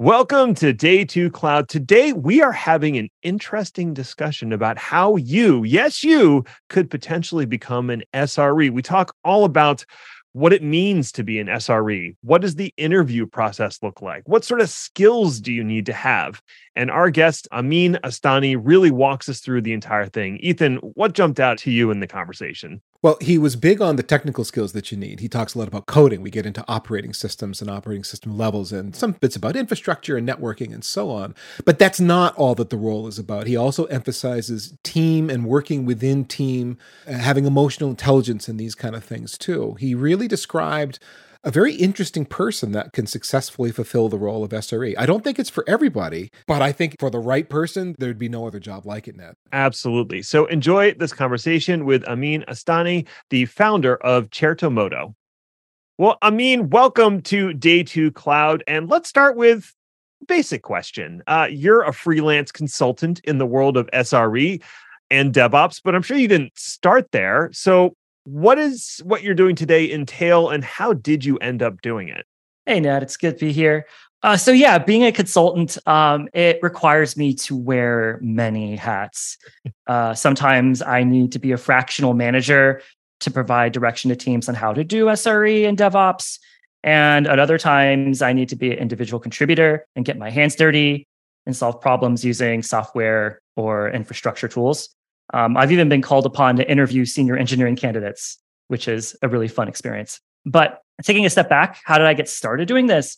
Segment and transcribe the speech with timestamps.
[0.00, 1.68] Welcome to Day 2 Cloud.
[1.68, 7.90] Today, we are having an interesting discussion about how you, yes, you, could potentially become
[7.90, 8.70] an SRE.
[8.70, 9.84] We talk all about
[10.34, 12.14] what it means to be an SRE.
[12.22, 14.22] What does the interview process look like?
[14.28, 16.40] What sort of skills do you need to have?
[16.76, 20.36] And our guest, Amin Astaneh, really walks us through the entire thing.
[20.36, 22.82] Ethan, what jumped out to you in the conversation?
[23.00, 25.20] Well, he was big on the technical skills that you need.
[25.20, 26.20] He talks a lot about coding.
[26.20, 30.28] We get into operating systems and operating system levels and some bits about infrastructure and
[30.28, 31.36] networking and so on.
[31.64, 33.46] But that's not all that the role is about.
[33.46, 38.96] He also emphasizes team and working within team, uh, having emotional intelligence and these kind
[38.96, 39.76] of things too.
[39.78, 40.98] He really described
[41.48, 44.94] a very interesting person that can successfully fulfill the role of SRE.
[44.98, 48.28] I don't think it's for everybody, but I think for the right person, there'd be
[48.28, 49.32] no other job like it, Ned.
[49.50, 50.20] Absolutely.
[50.20, 55.14] So enjoy this conversation with Amin Astaneh, the founder of Certo Modo.
[55.96, 58.62] Well, Amin, welcome to Day Two Cloud.
[58.66, 59.74] And let's start with
[60.26, 61.22] basic question.
[61.26, 64.62] Uh, you're a freelance consultant in the world of SRE
[65.10, 67.48] and DevOps, but I'm sure you didn't start there.
[67.54, 67.94] So
[68.28, 72.26] what is what you're doing today entail and how did you end up doing it?
[72.66, 73.86] Hey, Ned, it's good to be here.
[74.22, 79.38] Uh, so yeah, being a consultant, um, it requires me to wear many hats.
[79.86, 82.82] Uh, sometimes I need to be a fractional manager
[83.20, 86.38] to provide direction to teams on how to do SRE and DevOps.
[86.84, 90.56] And at other times, I need to be an individual contributor and get my hands
[90.56, 91.08] dirty
[91.46, 94.90] and solve problems using software or infrastructure tools.
[95.34, 99.48] Um, I've even been called upon to interview senior engineering candidates, which is a really
[99.48, 100.20] fun experience.
[100.46, 103.16] But taking a step back, how did I get started doing this?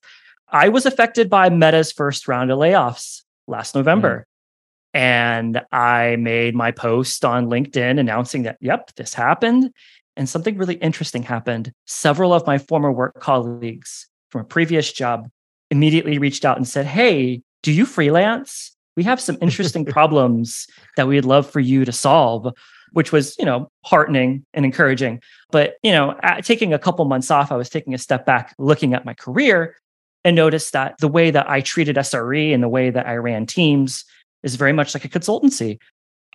[0.48, 4.20] I was affected by Meta's first round of layoffs last November.
[4.20, 4.25] Mm.
[4.92, 9.70] And I made my post on LinkedIn announcing that, yep, this happened.
[10.17, 11.72] And something really interesting happened.
[11.86, 15.30] Several of my former work colleagues from a previous job
[15.70, 18.77] immediately reached out and said, Hey, do you freelance?
[19.00, 20.66] We have some interesting problems
[20.98, 22.52] that we'd love for you to solve
[22.92, 25.22] which was you know heartening and encouraging.
[25.50, 28.92] But you know taking a couple months off i was taking a step back looking
[28.92, 29.77] at my career
[30.22, 33.46] and noticed that the way that i treated sre and the way that i ran
[33.46, 34.05] teams
[34.42, 35.78] is very much like a consultancy.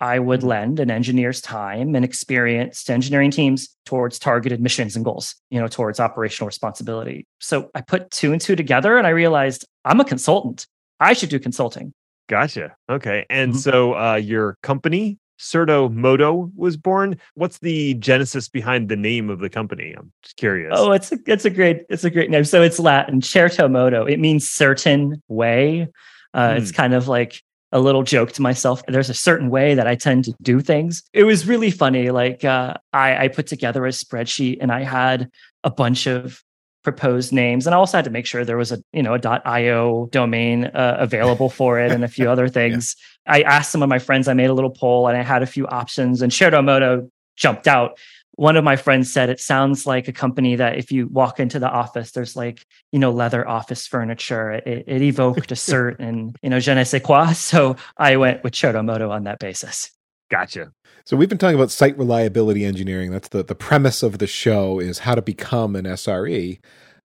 [0.00, 0.48] I would mm-hmm.
[0.48, 5.60] lend an engineer's time and experience to engineering teams towards targeted missions and goals you
[5.60, 7.26] know towards operational responsibility.
[7.38, 10.66] So i put two and two together and i realized i'm a consultant.
[10.98, 11.92] I should do consulting
[12.28, 12.76] Gotcha.
[12.88, 13.26] Okay.
[13.30, 13.58] And mm-hmm.
[13.58, 17.18] so uh, your company, Certo Modo, was born.
[17.34, 19.94] What's the genesis behind the name of the company?
[19.96, 20.72] I'm just curious.
[20.76, 22.44] Oh, it's a, it's a great it's a great name.
[22.44, 24.04] So it's Latin, Certo Modo.
[24.04, 25.88] It means certain way.
[26.34, 26.58] Uh, mm.
[26.58, 27.42] It's kind of like
[27.72, 28.82] a little joke to myself.
[28.86, 31.02] There's a certain way that I tend to do things.
[31.12, 32.10] It was really funny.
[32.10, 35.28] Like uh, I, I put together a spreadsheet and I had
[35.64, 36.42] a bunch of
[36.86, 37.66] proposed names.
[37.66, 39.42] And i also had to make sure there was a you know a.
[39.44, 42.94] io domain uh, available for it and a few other things.
[43.26, 43.32] Yeah.
[43.34, 45.50] i asked some of my friends i made a little poll and i had a
[45.56, 47.98] few options and Certo Modo jumped out.
[48.36, 51.58] One of my friends said it sounds like a company that if you walk into
[51.58, 54.52] the office there's like you know leather office furniture.
[54.52, 57.32] It, it evoked a certain you know je ne sais quoi.
[57.32, 59.95] So i went with Certo Modo on that basis
[60.30, 60.72] Gotcha.
[61.04, 63.12] So we've been talking about site reliability engineering.
[63.12, 66.58] That's the, the premise of the show is how to become an SRE.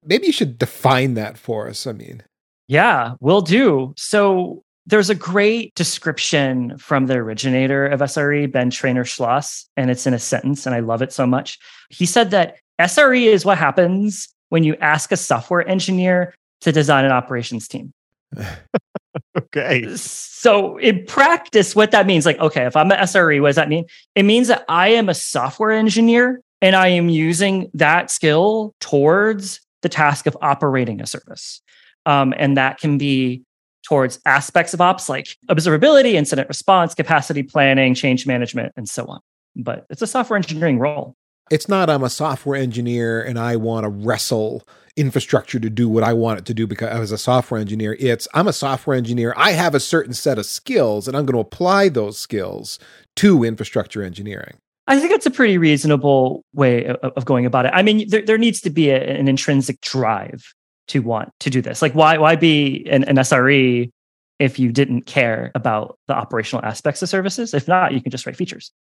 [0.03, 1.85] Maybe you should define that for us.
[1.85, 2.23] I mean,
[2.67, 3.93] yeah, we'll do.
[3.97, 10.07] So there's a great description from the originator of SRE, Ben Treynor Sloss, and it's
[10.07, 11.59] in a sentence, and I love it so much.
[11.89, 17.05] He said that SRE is what happens when you ask a software engineer to design
[17.05, 17.93] an operations team.
[19.38, 19.95] okay.
[19.95, 23.69] So in practice, what that means, like, okay, if I'm an SRE, what does that
[23.69, 23.85] mean?
[24.16, 29.59] It means that I am a software engineer and I am using that skill towards
[29.81, 31.61] the task of operating a service.
[32.05, 33.44] Um, and that can be
[33.83, 39.19] towards aspects of ops like observability, incident response, capacity planning, change management, and so on.
[39.55, 41.16] But it's a software engineering role.
[41.50, 44.66] It's not I'm a software engineer and I want to wrestle
[44.96, 47.96] infrastructure to do what I want it to do because I was a software engineer.
[48.00, 49.33] It's I'm a software engineer.
[49.38, 52.80] I have a certain set of skills and I'm going to apply those skills
[53.18, 54.57] to infrastructure engineering.
[54.88, 57.71] I think that's a pretty reasonable way of, of going about it.
[57.74, 60.54] I mean, there, there needs to be a, an intrinsic drive
[60.88, 61.81] to want to do this.
[61.81, 63.89] Like, why why be an, an SRE
[64.39, 67.54] if you didn't care about the operational aspects of services?
[67.54, 68.71] If not, you can just write features.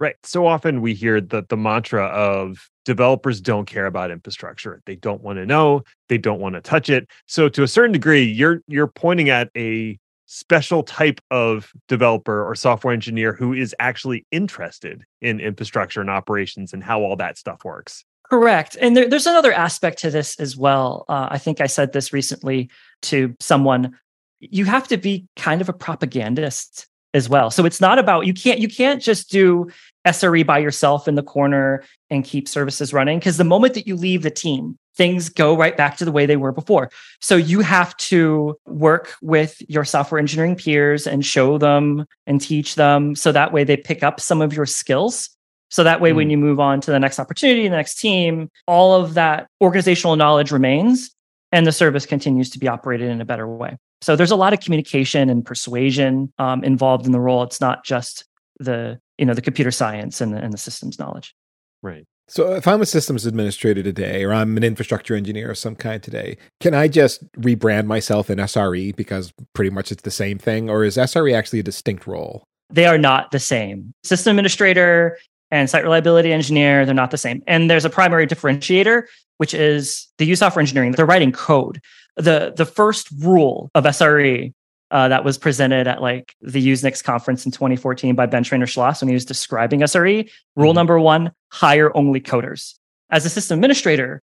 [0.00, 0.16] Right.
[0.24, 4.82] So often we hear the the mantra of developers don't care about infrastructure.
[4.86, 7.08] They don't want to know, they don't want to touch it.
[7.26, 12.54] So to a certain degree, you're you're pointing at a special type of developer or
[12.54, 17.64] software engineer who is actually interested in infrastructure and operations and how all that stuff
[17.64, 18.04] works.
[18.30, 18.76] Correct.
[18.80, 21.04] And there, there's another aspect to this as well.
[21.08, 22.70] Uh, I think I said this recently
[23.02, 23.96] to someone.
[24.40, 27.50] you have to be kind of a propagandist as well.
[27.50, 29.70] So it's not about you can't you can't just do
[30.06, 33.96] SRE by yourself in the corner and keep services running because the moment that you
[33.96, 36.90] leave the team, things go right back to the way they were before.
[37.20, 42.74] So you have to work with your software engineering peers and show them and teach
[42.74, 45.30] them so that way they pick up some of your skills.
[45.70, 46.16] So that way, mm.
[46.16, 50.16] when you move on to the next opportunity, the next team, all of that organizational
[50.16, 51.10] knowledge remains
[51.50, 53.76] and the service continues to be operated in a better way.
[54.04, 57.42] So there's a lot of communication and persuasion um, involved in the role.
[57.42, 58.26] It's not just
[58.60, 61.34] the you know the computer science and the, and the systems knowledge.
[61.82, 62.04] Right.
[62.28, 66.02] So if I'm a systems administrator today, or I'm an infrastructure engineer of some kind
[66.02, 70.68] today, can I just rebrand myself in SRE because pretty much it's the same thing,
[70.68, 72.44] or is SRE actually a distinct role?
[72.70, 73.94] They are not the same.
[74.04, 75.18] System administrator
[75.50, 77.42] and site reliability engineer, they're not the same.
[77.46, 79.04] And there's a primary differentiator,
[79.38, 80.92] which is the use software engineering.
[80.92, 81.80] They're writing code.
[82.16, 84.52] The the first rule of SRE
[84.90, 89.00] uh, that was presented at like the Usenix conference in 2014 by Ben Treynor Sloss
[89.00, 90.30] when he was describing SRE.
[90.56, 90.76] Rule mm-hmm.
[90.76, 92.74] number one: hire only coders.
[93.10, 94.22] As a system administrator,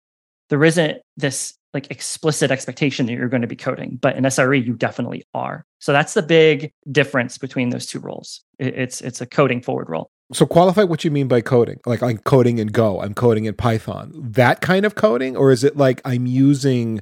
[0.50, 4.66] there isn't this like explicit expectation that you're going to be coding, but in SRE
[4.66, 5.66] you definitely are.
[5.80, 8.42] So that's the big difference between those two roles.
[8.60, 10.12] It's it's a coding forward role.
[10.34, 11.80] So qualify what you mean by coding.
[11.86, 14.12] Like I'm coding in Go, I'm coding in Python.
[14.16, 17.02] That kind of coding, or is it like I'm using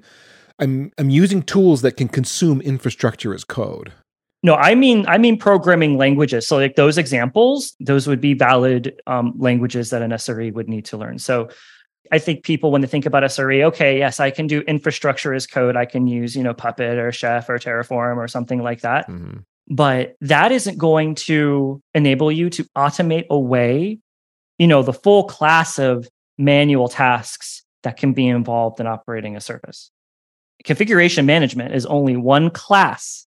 [0.59, 3.91] I'm I'm using tools that can consume infrastructure as code.
[4.41, 6.47] No, I mean I mean programming languages.
[6.47, 10.85] So like those examples, those would be valid um, languages that an SRE would need
[10.85, 11.19] to learn.
[11.19, 11.49] So
[12.11, 15.45] I think people when they think about SRE, okay, yes, I can do infrastructure as
[15.45, 15.75] code.
[15.75, 19.07] I can use you know Puppet or Chef or Terraform or something like that.
[19.07, 19.39] Mm-hmm.
[19.71, 23.99] But that isn't going to enable you to automate away,
[24.57, 26.07] you know, the full class of
[26.39, 29.91] manual tasks that can be involved in operating a service
[30.63, 33.25] configuration management is only one class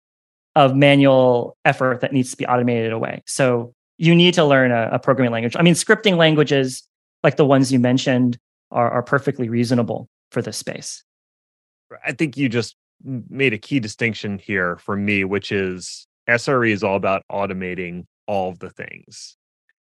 [0.55, 3.23] of manual effort that needs to be automated away.
[3.26, 5.56] So you need to learn a, a programming language.
[5.56, 6.87] I mean, scripting languages
[7.23, 8.38] like the ones you mentioned
[8.70, 11.05] are, are perfectly reasonable for this space.
[12.05, 16.82] I think you just made a key distinction here for me, which is SRE is
[16.82, 19.37] all about automating all of the things.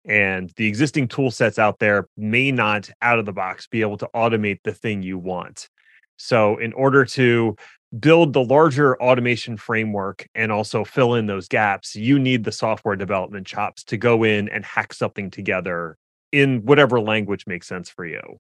[0.06, 3.98] And the existing tool sets out there may not out of the box be able
[3.98, 5.70] to automate the thing you want.
[6.18, 7.56] So, in order to
[8.00, 12.96] build the larger automation framework and also fill in those gaps, you need the software
[12.96, 15.98] development chops to go in and hack something together
[16.32, 18.40] in whatever language makes sense for you.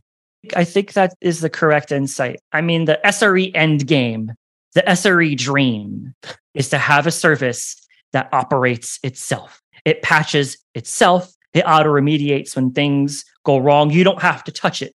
[0.55, 2.39] I think that is the correct insight.
[2.51, 4.33] I mean, the SRE end game,
[4.73, 6.13] the SRE dream
[6.53, 7.79] is to have a service
[8.11, 9.61] that operates itself.
[9.85, 13.91] It patches itself, it auto remediates when things go wrong.
[13.91, 14.93] You don't have to touch it,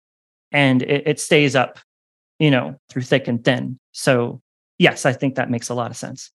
[0.52, 1.78] and it, it stays up
[2.38, 3.78] you know, through thick and thin.
[3.92, 4.40] So,
[4.78, 6.30] yes, I think that makes a lot of sense.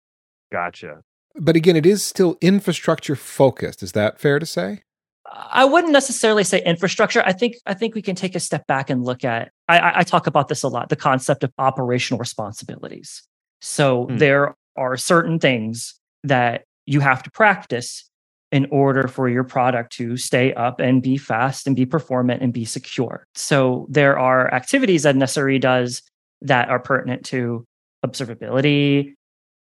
[0.51, 1.01] Gotcha.
[1.35, 3.83] But again, it is still infrastructure focused.
[3.83, 4.81] Is that fair to say?
[5.33, 7.23] I wouldn't necessarily say infrastructure.
[7.25, 9.51] I think I think we can take a step back and look at.
[9.69, 13.23] I, I talk about this a lot: the concept of operational responsibilities.
[13.61, 14.17] So hmm.
[14.17, 18.09] there are certain things that you have to practice
[18.51, 22.53] in order for your product to stay up and be fast and be performant and
[22.53, 23.25] be secure.
[23.33, 26.03] So there are activities that SRE does
[26.41, 27.65] that are pertinent to
[28.05, 29.13] observability,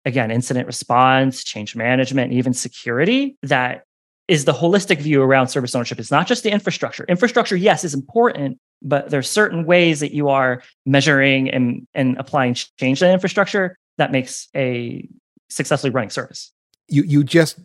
[0.05, 3.83] again, incident response, change management, even security that
[4.29, 5.99] is the holistic view around service ownership.
[5.99, 7.05] It's not just the infrastructure.
[7.09, 12.55] Infrastructure, yes, is important, but there's certain ways that you are measuring and, and applying
[12.79, 15.09] change to infrastructure that makes a
[15.49, 16.53] successfully running service
[16.89, 17.59] you you just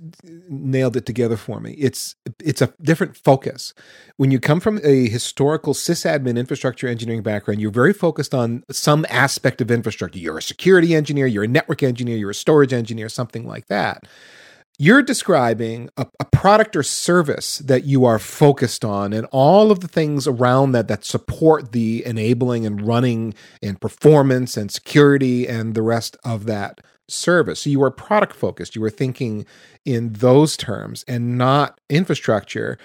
[0.50, 1.74] nailed it together for me.
[1.74, 3.74] It's it's a different focus.
[4.18, 9.06] When you come from a historical sysadmin infrastructure engineering background, you're very focused on some
[9.10, 10.20] aspect of infrastructure.
[10.20, 14.08] You're a security engineer, you're a network engineer, you're a storage engineer, something like that.
[14.80, 19.82] You're describing a, a product or service that you are focused on and all of
[19.82, 25.75] the things around that that support the enabling and running and performance and security and
[25.75, 27.62] the rest of that service.
[27.62, 28.75] So you were product focused.
[28.75, 29.46] You were thinking
[29.86, 32.77] in those terms and not infrastructure.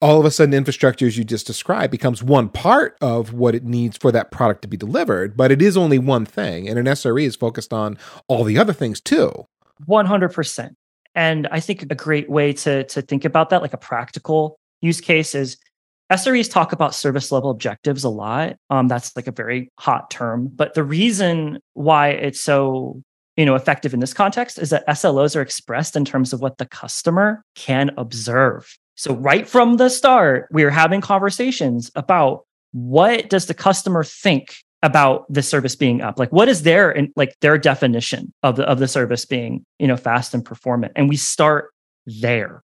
[0.00, 3.64] All of a sudden, infrastructure, as you just described, becomes one part of what it
[3.64, 6.68] needs for that product to be delivered, but it is only one thing.
[6.68, 7.96] And an SRE is focused on
[8.28, 9.46] all the other things too.
[9.88, 10.74] 100%.
[11.14, 15.00] And I think a great way to, to think about that, like a practical use
[15.00, 15.56] case, is
[16.12, 18.56] SREs talk about service level objectives a lot.
[18.70, 20.50] Um, that's like a very hot term.
[20.54, 23.02] But the reason why it's so
[23.36, 26.58] you know effective in this context is that SLOs are expressed in terms of what
[26.58, 28.76] the customer can observe.
[28.96, 34.54] So right from the start, we are having conversations about what does the customer think
[34.82, 36.18] about the service being up?
[36.18, 39.86] Like what is their and like their definition of the of the service being you
[39.86, 40.92] know fast and performant?
[40.94, 41.72] And we start
[42.06, 42.62] there.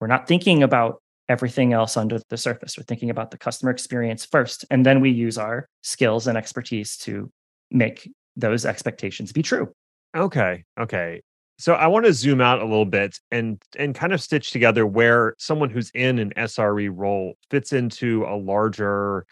[0.00, 2.76] We're not thinking about everything else under the surface.
[2.76, 6.96] We're thinking about the customer experience first and then we use our skills and expertise
[6.98, 7.30] to
[7.70, 9.72] make those expectations be true
[10.16, 11.22] okay okay.
[11.58, 14.86] So i want to zoom out a little bit and and kind of stitch together
[14.86, 19.26] where someone who's in an sre role fits into a larger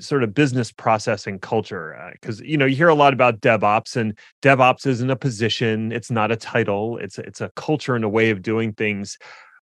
[0.00, 3.96] sort of business processing culture because uh, you know you hear a lot about devops
[3.96, 8.08] and devops isn't a position it's not a title it's it's a culture and a
[8.08, 9.18] way of doing things.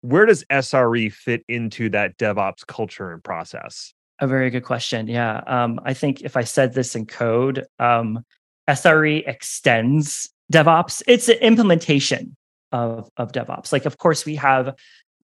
[0.02, 3.92] Where does sre fit into that devops culture and process?
[4.18, 5.42] A very good question yeah.
[5.46, 8.24] Um, i think if i said this in code um,
[8.68, 12.36] sre extends devops it's an implementation
[12.72, 14.74] of of devops like of course we have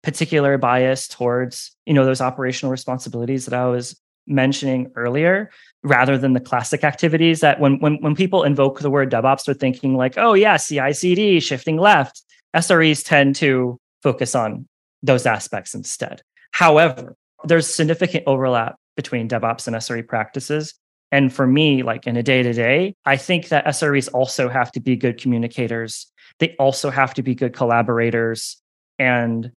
[0.03, 5.51] particular bias towards you know those operational responsibilities that i was mentioning earlier
[5.83, 9.55] rather than the classic activities that when when when people invoke the word DevOps, they're
[9.55, 12.23] thinking like, oh yeah, CI/CD, shifting left.
[12.55, 14.67] SREs tend to focus on
[15.03, 16.23] those aspects instead.
[16.53, 20.75] However, there's significant overlap between DevOps and SRE practices.
[21.13, 24.73] And for me, like in a day to day, I think that SREs also have
[24.73, 26.07] to be good communicators.
[26.39, 28.61] They also have to be good collaborators
[28.99, 29.53] and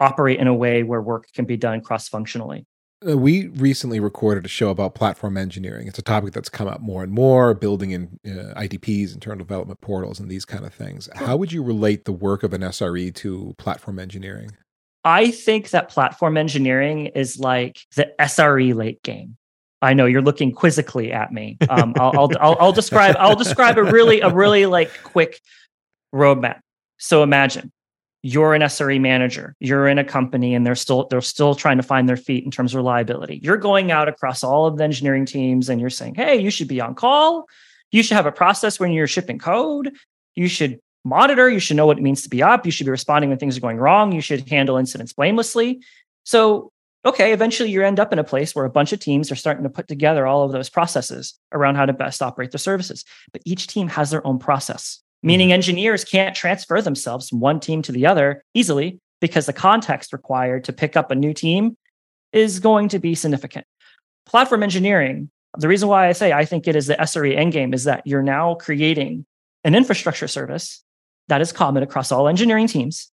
[0.00, 2.66] operate in a way where work can be done cross functionally.
[3.06, 5.86] Uh, we recently recorded a show about platform engineering.
[5.86, 9.80] It's a topic that's come up more and more, building in uh, IDPs, internal development
[9.80, 11.08] portals, and these kind of things.
[11.14, 14.50] How would you relate the work of an SRE to platform engineering?
[15.04, 19.37] I think that platform engineering is like the SRE late game.
[19.80, 21.56] I know you're looking quizzically at me.
[21.68, 25.40] Um, I'll, I'll, I'll, I'll describe I'll describe a really a really like quick
[26.12, 26.60] roadmap.
[26.98, 27.72] So imagine
[28.22, 31.82] you're an SRE manager, you're in a company and they're still they're still trying to
[31.84, 33.40] find their feet in terms of reliability.
[33.42, 36.68] You're going out across all of the engineering teams and you're saying, "Hey, you should
[36.68, 37.46] be on call.
[37.92, 39.92] You should have a process when you're shipping code.
[40.34, 42.90] You should monitor, you should know what it means to be up, you should be
[42.90, 45.80] responding when things are going wrong, you should handle incidents blamelessly."
[46.24, 46.72] So,
[47.08, 49.64] okay, eventually you end up in a place where a bunch of teams are starting
[49.64, 53.04] to put together all of those processes around how to best operate their services.
[53.32, 55.54] But each team has their own process meaning mm-hmm.
[55.54, 60.64] engineers can't transfer themselves from one team to the other easily because the context required
[60.64, 61.76] to pick up a new team
[62.32, 63.66] is going to be significant.
[64.26, 67.84] Platform engineering, the reason why I say I think it is the SRE endgame is
[67.84, 69.24] that you're now creating
[69.64, 70.84] an infrastructure service
[71.28, 73.10] that is common across all engineering teams.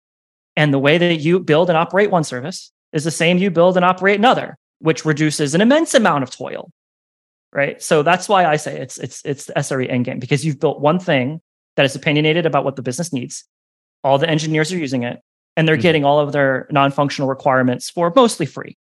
[0.56, 3.76] And the way that you build and operate one service is the same you build
[3.76, 6.72] and operate another, which reduces an immense amount of toil.
[7.54, 7.82] Right.
[7.82, 11.00] So that's why I say it's it's it's the SRE endgame because you've built one
[11.00, 11.42] thing
[11.76, 13.46] that is opinionated about what the business needs.
[14.04, 15.20] All the engineers are using it,
[15.56, 15.82] and they're mm-hmm.
[15.84, 18.78] getting all of their non-functional requirements for mostly free.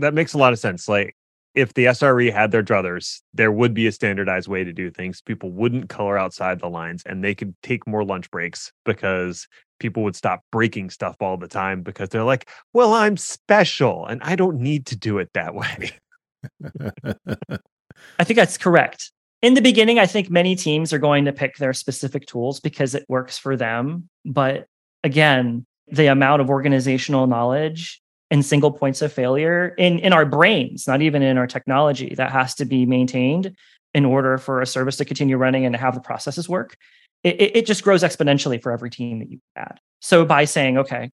[0.00, 0.88] That makes a lot of sense.
[0.88, 1.14] Like
[1.54, 5.22] if the SRE had their druthers, there would be a standardized way to do things.
[5.22, 9.46] People wouldn't color outside the lines and they could take more lunch breaks because
[9.84, 14.22] people would stop breaking stuff all the time because they're like, well, I'm special and
[14.22, 15.90] I don't need to do it that way.
[18.18, 19.12] I think that's correct
[19.44, 22.94] in the beginning, I think many teams are going to pick their specific tools because
[22.94, 24.08] it works for them.
[24.24, 24.64] But
[25.02, 28.00] again, the amount of organizational knowledge
[28.30, 32.32] and single points of failure in, in our brains, not even in our technology, that
[32.32, 33.54] has to be maintained
[33.92, 36.78] in order for a service to continue running and to have the processes work.
[37.24, 39.80] It, it just grows exponentially for every team that you add.
[40.00, 41.10] So by saying, okay,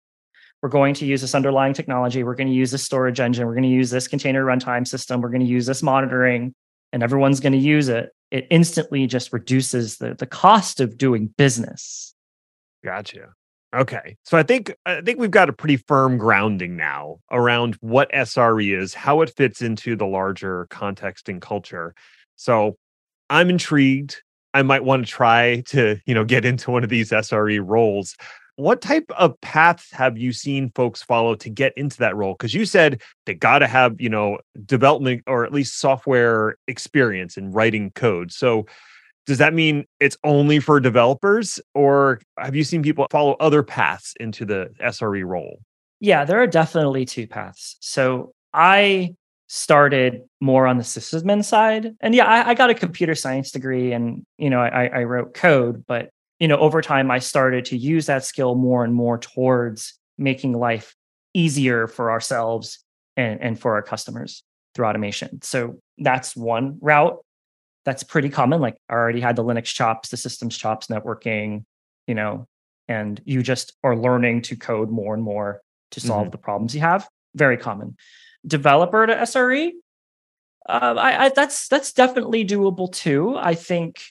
[0.63, 3.55] we're going to use this underlying technology, we're going to use this storage engine, we're
[3.55, 6.55] going to use this container runtime system, we're going to use this monitoring,
[6.93, 11.29] and everyone's going to use it it instantly just reduces the the cost of doing
[11.37, 12.15] business.
[12.85, 13.33] Gotcha.
[13.75, 14.17] Okay.
[14.25, 18.79] So I think I think we've got a pretty firm grounding now around what SRE
[18.79, 21.95] is, how it fits into the larger context and culture.
[22.37, 22.77] So
[23.29, 24.23] I'm intrigued.
[24.57, 28.17] I might want to try to, you know, get into one of these SRE roles.
[28.55, 32.33] What type of paths have you seen folks follow to get into that role?
[32.33, 37.37] Because you said they got to have you know development or at least software experience
[37.37, 38.33] in writing code.
[38.33, 38.65] So
[39.27, 44.15] does that mean it's only for developers or have you seen people follow other paths
[44.21, 45.59] into the sre role?
[46.01, 47.77] Yeah there are definitely two paths.
[47.81, 49.15] So i
[49.49, 53.93] started more on the sysadmin side and yeah I, I got a computer science degree
[53.93, 57.77] and you know I, I wrote code but you know, over time, I started to
[57.77, 60.95] use that skill more and more towards making life
[61.35, 62.85] easier for ourselves
[63.17, 64.43] and, and for our customers
[64.75, 65.41] through automation.
[65.43, 67.19] So that's one route
[67.85, 68.61] that's pretty common.
[68.61, 71.65] Like I already had the Linux chops, the systems chops, networking,
[72.07, 72.47] you know,
[72.89, 75.61] and you just are learning to code more and more
[75.93, 76.31] to solve mm-hmm.
[76.33, 77.09] the problems you have.
[77.35, 77.97] Very common.
[78.47, 79.73] Developer to SRE.
[80.69, 83.37] Uh, I, I, that's that's definitely doable too.
[83.37, 84.03] I think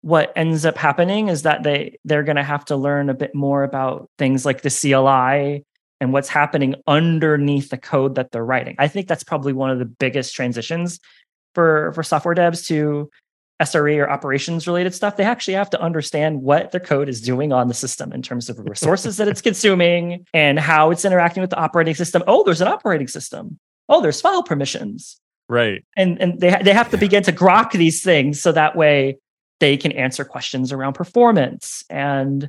[0.00, 3.34] what ends up happening is that they they're going to have to learn a bit
[3.34, 5.64] more about things like the CLI
[6.00, 8.74] and what's happening underneath the code that they're writing.
[8.78, 10.98] I think that's probably one of the biggest transitions
[11.54, 13.08] for for software devs to
[13.62, 15.16] SRE or operations related stuff.
[15.16, 18.48] They actually have to understand what their code is doing on the system in terms
[18.48, 22.24] of resources that it's consuming and how it's interacting with the operating system.
[22.26, 23.58] Oh, there's an operating system.
[23.92, 25.20] Oh, there's file permissions.
[25.48, 25.84] Right.
[25.96, 29.18] And and they they have to begin to grok these things so that way
[29.60, 32.48] they can answer questions around performance and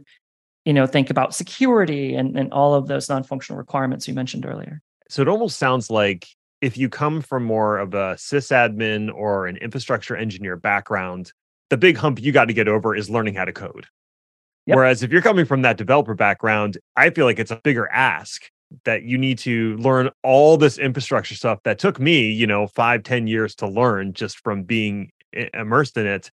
[0.66, 4.82] you know think about security and, and all of those non-functional requirements you mentioned earlier
[5.10, 6.28] so it almost sounds like
[6.62, 11.32] if you come from more of a sysadmin or an infrastructure engineer background
[11.70, 13.86] the big hump you got to get over is learning how to code
[14.66, 14.76] yep.
[14.76, 18.50] whereas if you're coming from that developer background i feel like it's a bigger ask
[18.86, 23.03] that you need to learn all this infrastructure stuff that took me you know five
[23.03, 25.12] ten years to learn just from being
[25.53, 26.32] immersed in it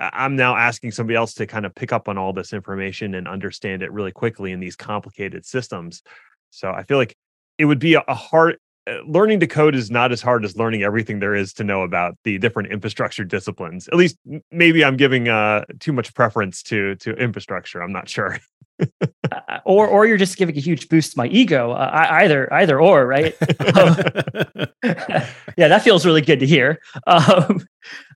[0.00, 3.28] I'm now asking somebody else to kind of pick up on all this information and
[3.28, 6.02] understand it really quickly in these complicated systems.
[6.48, 7.14] So I feel like
[7.58, 8.56] it would be a hard
[8.86, 11.82] uh, learning to code is not as hard as learning everything there is to know
[11.82, 13.88] about the different infrastructure disciplines.
[13.88, 14.16] At least
[14.50, 17.82] maybe I'm giving uh, too much preference to to infrastructure.
[17.82, 18.38] I'm not sure.
[19.70, 21.72] or or you're just giving a huge boost to my ego.
[21.72, 23.34] Uh, either either or, right?
[23.76, 23.96] um,
[25.56, 26.80] yeah, that feels really good to hear.
[27.06, 27.66] Um,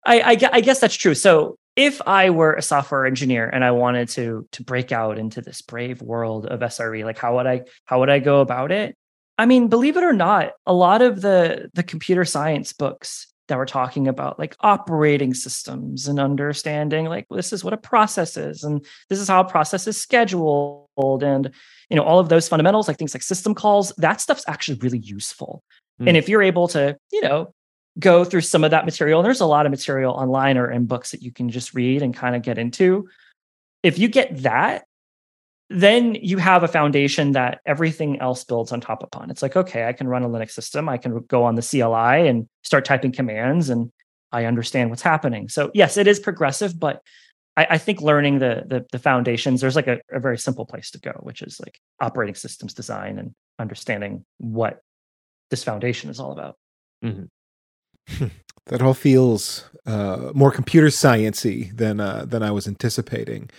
[0.04, 1.14] I, I, I guess that's true.
[1.14, 5.40] So if I were a software engineer and I wanted to to break out into
[5.40, 8.96] this brave world of SRE, like how would I how would I go about it?
[9.38, 13.58] I mean, believe it or not, a lot of the the computer science books that
[13.58, 18.64] we're talking about like operating systems and understanding like this is what a process is
[18.64, 21.50] and this is how a process is scheduled and
[21.90, 24.98] you know all of those fundamentals like things like system calls that stuff's actually really
[24.98, 25.62] useful
[26.00, 26.08] mm.
[26.08, 27.52] and if you're able to you know
[27.98, 29.20] go through some of that material.
[29.20, 32.02] And there's a lot of material online or in books that you can just read
[32.02, 33.08] and kind of get into.
[33.82, 34.84] If you get that,
[35.74, 39.28] then you have a foundation that everything else builds on top upon.
[39.28, 40.88] It's like, okay, I can run a Linux system.
[40.88, 43.90] I can go on the CLI and start typing commands and
[44.30, 45.48] I understand what's happening.
[45.48, 47.02] So yes, it is progressive, but
[47.56, 50.92] I, I think learning the, the, the foundations, there's like a, a very simple place
[50.92, 54.80] to go, which is like operating systems design and understanding what
[55.50, 56.56] this foundation is all about.
[57.04, 58.26] Mm-hmm.
[58.66, 63.50] that all feels uh, more computer sciency than uh, than I was anticipating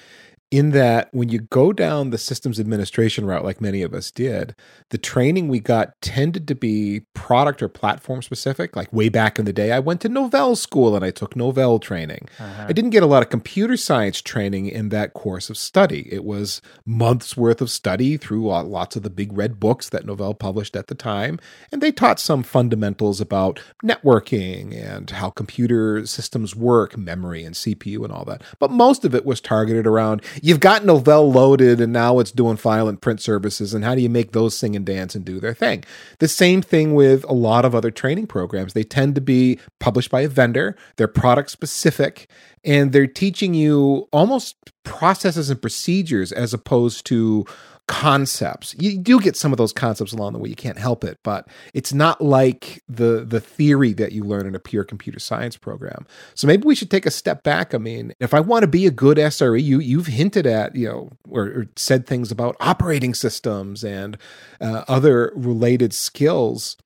[0.52, 4.56] in that when you go down the systems administration route, like many of us did,
[4.90, 8.76] the training we got tended to be product or platform specific.
[8.76, 11.82] Like way back in the day, I went to Novell school and I took Novell
[11.82, 12.30] training.
[12.40, 12.66] Uh-huh.
[12.70, 16.08] I didn't get a lot of computer science training in that course of study.
[16.12, 20.38] It was months worth of study through lots of the big red books that Novell
[20.38, 21.40] published at the time.
[21.72, 28.04] And they taught some fundamentals about networking and how computer systems work, memory and CPU
[28.04, 28.44] and all that.
[28.60, 32.58] But most of it was targeted around you've got Novell loaded and now it's doing
[32.58, 33.74] file and print services.
[33.74, 35.84] And how do you make those sing and dance and do their thing?
[36.20, 38.74] The same thing with a lot of other training programs.
[38.74, 42.30] They tend to be published by a vendor, they're product specific,
[42.64, 47.46] and they're teaching you almost processes and procedures as opposed to
[47.88, 48.76] concepts.
[48.80, 50.50] You do get some of those concepts along the way.
[50.50, 54.56] You can't help it, but it's not like the the theory that you learn in
[54.56, 56.08] a pure computer science program.
[56.34, 57.74] So maybe we should take a step back.
[57.74, 60.88] I mean, if I want to be a good SRE, you you've hinted at you
[60.88, 64.18] know or, or said things about operating systems and
[64.60, 66.78] uh, other related skills.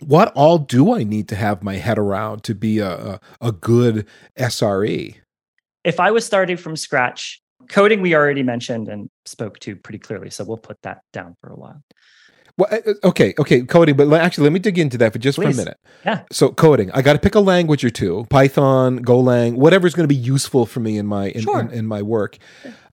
[0.00, 3.52] What all do I need to have my head around to be a, a, a
[3.52, 4.06] good
[4.38, 5.16] SRE?
[5.82, 10.30] If I was starting from scratch, coding we already mentioned and spoke to pretty clearly
[10.30, 11.82] so we'll put that down for a while
[12.58, 15.38] well, uh, uh, okay, okay, coding, but actually, let me dig into that for just
[15.38, 15.54] Please.
[15.54, 15.78] for a minute.
[16.04, 16.22] Yeah.
[16.32, 20.12] So, coding, I got to pick a language or two: Python, Golang, whatever's going to
[20.12, 21.60] be useful for me in my in, sure.
[21.60, 22.36] in, in my work.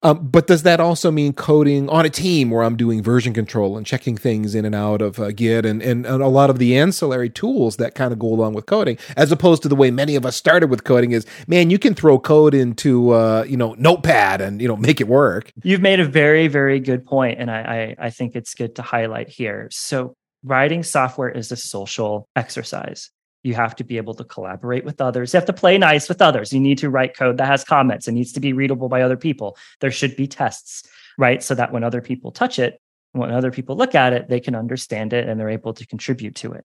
[0.05, 3.75] Um, but does that also mean coding on a team where I'm doing version control
[3.75, 6.59] and checking things in and out of uh, Git and, and, and a lot of
[6.59, 9.89] the ancillary tools that kind of go along with coding, as opposed to the way
[9.89, 13.57] many of us started with coding is, man, you can throw code into uh, you
[13.57, 15.51] know Notepad and you know make it work.
[15.63, 18.83] You've made a very very good point, and I, I, I think it's good to
[18.83, 19.69] highlight here.
[19.71, 23.09] So writing software is a social exercise
[23.45, 25.31] you have to be able to collaborate with others.
[25.31, 26.51] You have to play nice with others.
[26.51, 28.07] You need to write code that has comments.
[28.07, 29.55] It needs to be readable by other people.
[29.81, 30.83] There should be tests,
[31.19, 31.43] right?
[31.43, 32.81] So that when other people touch it,
[33.11, 36.35] when other people look at it, they can understand it and they're able to contribute
[36.37, 36.65] to it.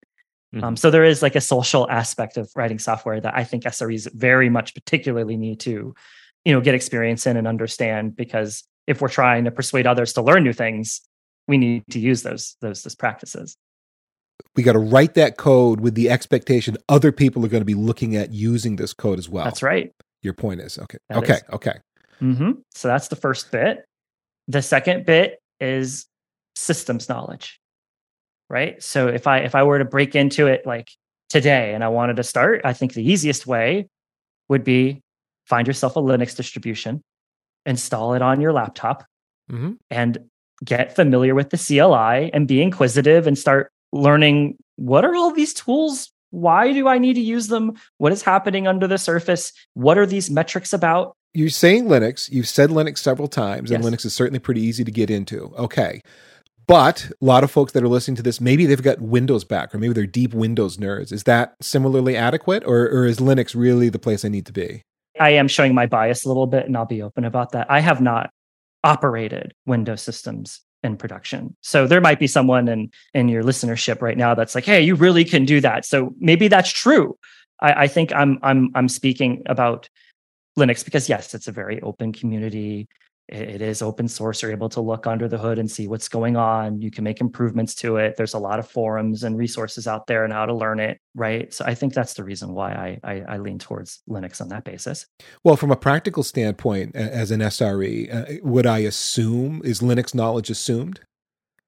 [0.55, 0.65] Mm-hmm.
[0.65, 4.11] Um, so there is like a social aspect of writing software that I think SREs
[4.15, 5.95] very much particularly need to,
[6.45, 10.23] you know, get experience in and understand because if we're trying to persuade others to
[10.23, 11.03] learn new things,
[11.49, 13.57] we need to use those those those practices.
[14.57, 17.75] We got to write that code with the expectation other people are going to be
[17.75, 19.45] looking at using this code as well.
[19.45, 19.93] That's right.
[20.23, 20.99] Your point is okay.
[21.09, 21.35] That okay.
[21.35, 21.43] is.
[21.53, 21.75] Okay.
[22.19, 23.85] hmm So that's the first bit.
[24.49, 26.07] The second bit is
[26.57, 27.61] systems knowledge,
[28.49, 28.83] right?
[28.83, 30.91] So if I if I were to break into it like
[31.29, 33.89] today and I wanted to start, I think the easiest way
[34.49, 35.03] would be
[35.47, 37.03] find yourself a Linux distribution,
[37.65, 39.05] install it on your laptop,
[39.49, 40.19] hmm and
[40.65, 45.55] get familiar with the CLI and be inquisitive and start learning what are all these
[45.55, 46.11] tools?
[46.31, 47.73] Why do I need to use them?
[47.97, 49.53] What is happening under the surface?
[49.75, 51.17] What are these metrics about?
[51.35, 52.31] You're saying Linux.
[52.31, 53.91] You've said Linux several times, and Yes.
[53.93, 55.53] Linux is certainly pretty easy to get into.
[55.57, 56.01] Okay.
[56.67, 59.75] But a lot of folks that are listening to this, maybe they've got Windows back,
[59.75, 61.13] or maybe they're deep Windows nerds.
[61.13, 64.83] Is that similarly adequate, or, or is Linux really the place I need to be?
[65.19, 67.71] I am showing my bias a little bit, and I'll be open about that.
[67.71, 68.31] I have not
[68.85, 71.57] operated Windows systems in production.
[71.61, 74.95] So there might be someone in in your listenership right now that's like, "Hey, you
[74.95, 77.19] really can do that." So maybe that's true.
[77.61, 79.89] I, I think I'm I'm I'm speaking about
[80.59, 82.89] Linux because yes, it's a very open community.
[83.29, 84.41] It- is open source.
[84.41, 86.81] You're able to look under the hood and see what's going on.
[86.81, 88.17] You can make improvements to it.
[88.17, 91.53] There's a lot of forums and resources out there and how to learn it, right?
[91.53, 94.65] So I think that's the reason why I, I, I lean towards Linux on that
[94.65, 95.07] basis.
[95.45, 100.49] Well, from a practical standpoint, as an SRE, uh, would I assume is Linux knowledge
[100.49, 101.01] assumed?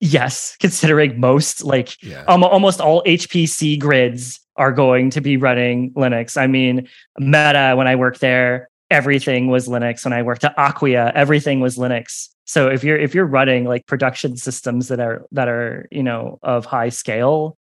[0.01, 2.25] Yes, considering most like Yeah.
[2.27, 6.41] um, almost all HPC grids are going to be running Linux.
[6.41, 10.05] I mean, Meta, when I worked there, everything was Linux.
[10.05, 12.29] When I worked at Acquia, everything was Linux.
[12.47, 16.39] So if you're if you're running like production systems that are that are you know
[16.43, 17.57] of high scale,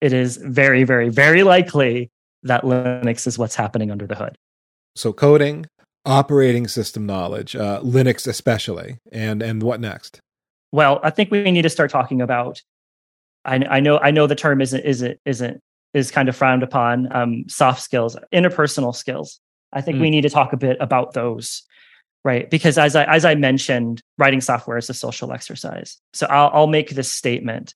[0.00, 2.10] it is very very very likely
[2.42, 4.36] that Linux is what's happening under the hood.
[4.94, 5.66] So coding,
[6.04, 10.20] operating system knowledge, uh, Linux especially, and and what next?
[10.72, 12.62] Well, I think we need to start talking about.
[13.44, 15.62] I, I know I know the term isn't isn't isn't
[15.94, 17.14] is kind of frowned upon.
[17.14, 19.40] Um, soft skills, interpersonal skills.
[19.72, 20.12] I think we mm.
[20.12, 21.62] need to talk a bit about those,
[22.24, 22.48] right?
[22.48, 25.98] Because as I as I mentioned, writing software is a social exercise.
[26.14, 27.74] So I'll I'll make this statement: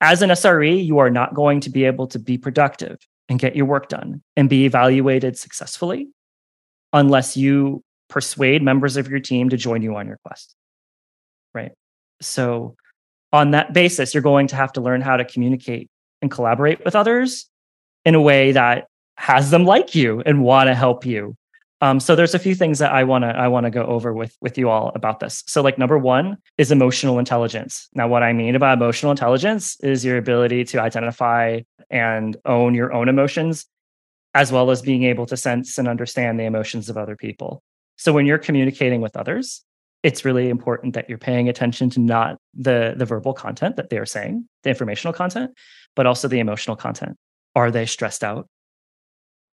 [0.00, 3.56] as an SRE, you are not going to be able to be productive and get
[3.56, 6.08] your work done and be evaluated successfully
[6.92, 10.54] unless you persuade members of your team to join you on your quest.
[11.54, 11.72] Right.
[12.20, 12.76] So,
[13.32, 15.90] on that basis, you're going to have to learn how to communicate
[16.22, 17.48] and collaborate with others
[18.04, 18.87] in a way that
[19.18, 21.36] has them like you and want to help you.
[21.80, 24.12] Um, so there's a few things that I want to I want to go over
[24.12, 25.44] with with you all about this.
[25.46, 27.88] So like number one is emotional intelligence.
[27.94, 32.92] Now, what I mean about emotional intelligence is your ability to identify and own your
[32.92, 33.66] own emotions,
[34.34, 37.62] as well as being able to sense and understand the emotions of other people.
[37.96, 39.64] So when you're communicating with others,
[40.02, 43.98] it's really important that you're paying attention to not the the verbal content that they
[43.98, 45.50] are saying, the informational content,
[45.96, 47.16] but also the emotional content.
[47.54, 48.48] Are they stressed out?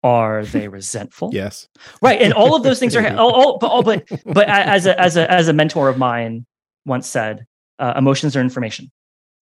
[0.03, 1.31] Are they resentful?
[1.41, 1.67] Yes.
[2.01, 5.17] Right, and all of those things are all, but all, but but as a as
[5.17, 6.45] a as a mentor of mine
[6.85, 7.45] once said,
[7.79, 8.91] uh, emotions are information.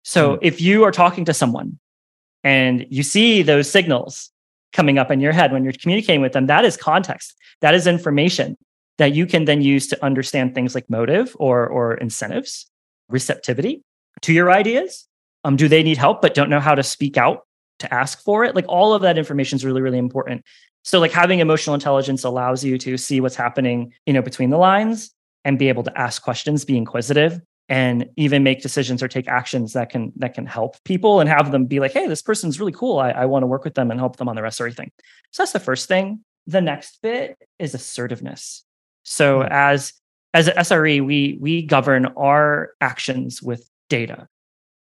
[0.04, 1.78] So if you are talking to someone
[2.42, 4.30] and you see those signals
[4.72, 7.34] coming up in your head when you're communicating with them, that is context.
[7.60, 8.56] That is information
[8.96, 12.66] that you can then use to understand things like motive or or incentives,
[13.08, 13.82] receptivity
[14.22, 15.06] to your ideas.
[15.44, 17.46] Um, do they need help but don't know how to speak out
[17.78, 18.54] to ask for it?
[18.54, 20.44] Like all of that information is really really important.
[20.84, 24.56] So like having emotional intelligence allows you to see what's happening, you know, between the
[24.56, 25.10] lines
[25.44, 29.74] and be able to ask questions, be inquisitive, and even make decisions or take actions
[29.74, 32.72] that can that can help people and have them be like, hey, this person's really
[32.72, 32.98] cool.
[32.98, 34.90] I, I want to work with them and help them on the rest of everything.
[35.32, 36.24] So that's the first thing.
[36.46, 38.64] The next bit is assertiveness.
[39.02, 39.48] So Hmm.
[39.50, 39.92] as
[40.32, 44.28] as an SRE, we we govern our actions with data.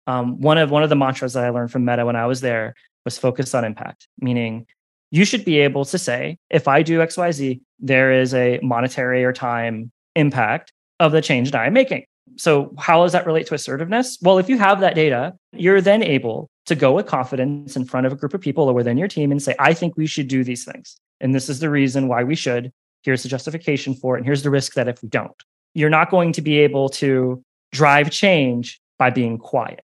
[0.08, 2.42] Um, one of one of the mantras that I learned from Meta when I was
[2.42, 4.66] there was focus on impact, meaning
[5.12, 9.32] you should be able to say, if I do XYZ, there is a monetary or
[9.32, 12.06] time impact of the change that I'm making.
[12.38, 14.18] So, how does that relate to assertiveness?
[14.22, 18.08] Well, if you have that data, you're then able to go with confidence in front
[18.08, 20.28] of a group of people or within your team and say, I think we should
[20.28, 20.98] do these things.
[21.22, 22.72] And this is the reason why we should.
[23.04, 24.20] Here's the justification for it.
[24.20, 25.36] And here's the risk that if we don't,
[25.74, 29.82] you're not going to be able to drive change by being quiet.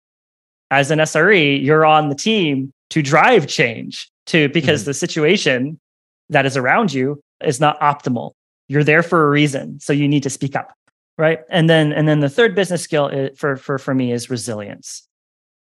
[0.71, 4.91] As an SRE, you're on the team to drive change to because mm-hmm.
[4.91, 5.81] the situation
[6.31, 8.33] that is around you is not optimal.
[8.69, 10.73] You're there for a reason, so you need to speak up,
[11.19, 11.41] right?
[11.51, 15.07] And then and then the third business skill i- for for for me is resilience.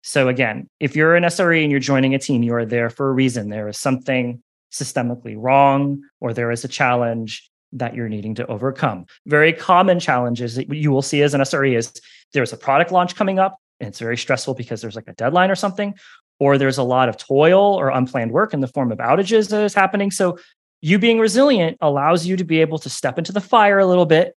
[0.02, 3.08] So again, if you're an SRE and you're joining a team, you are there for
[3.08, 3.48] a reason.
[3.48, 9.06] There is something systemically wrong or there is a challenge that you're needing to overcome.
[9.26, 11.92] Very common challenges that you will see as an SRE is
[12.32, 15.50] there's a product launch coming up and it's very stressful because there's like a deadline
[15.50, 15.94] or something
[16.38, 19.62] or there's a lot of toil or unplanned work in the form of outages that
[19.62, 20.10] is happening.
[20.10, 20.38] So
[20.80, 24.06] you being resilient allows you to be able to step into the fire a little
[24.06, 24.34] bit,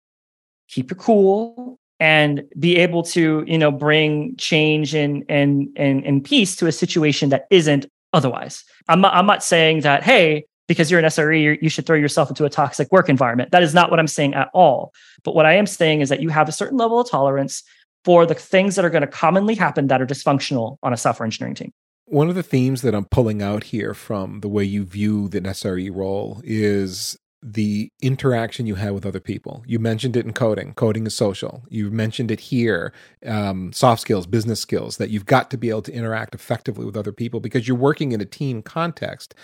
[0.68, 6.24] keep it cool, and be able to, you know, bring change and and and, and
[6.24, 8.64] peace to a situation that isn't otherwise.
[8.88, 12.30] I'm not, I'm not saying that, hey, because you're an SRE, you should throw yourself
[12.30, 13.52] into a toxic work environment.
[13.52, 14.94] That is not what I'm saying at all.
[15.24, 17.64] But what I am saying is that you have a certain level of tolerance
[18.04, 21.26] for the things that are going to commonly happen that are dysfunctional on a software
[21.26, 21.72] engineering team.
[22.06, 25.42] One of the themes that I'm pulling out here from the way you view the
[25.42, 29.64] SRE role is the interaction you have with other people.
[29.68, 30.74] You mentioned it in coding.
[30.74, 31.64] Coding is social.
[31.70, 32.94] You mentioned it here,
[33.26, 36.96] um, soft skills, business skills, that you've got to be able to interact effectively with
[36.96, 39.36] other people because you're working in a team context.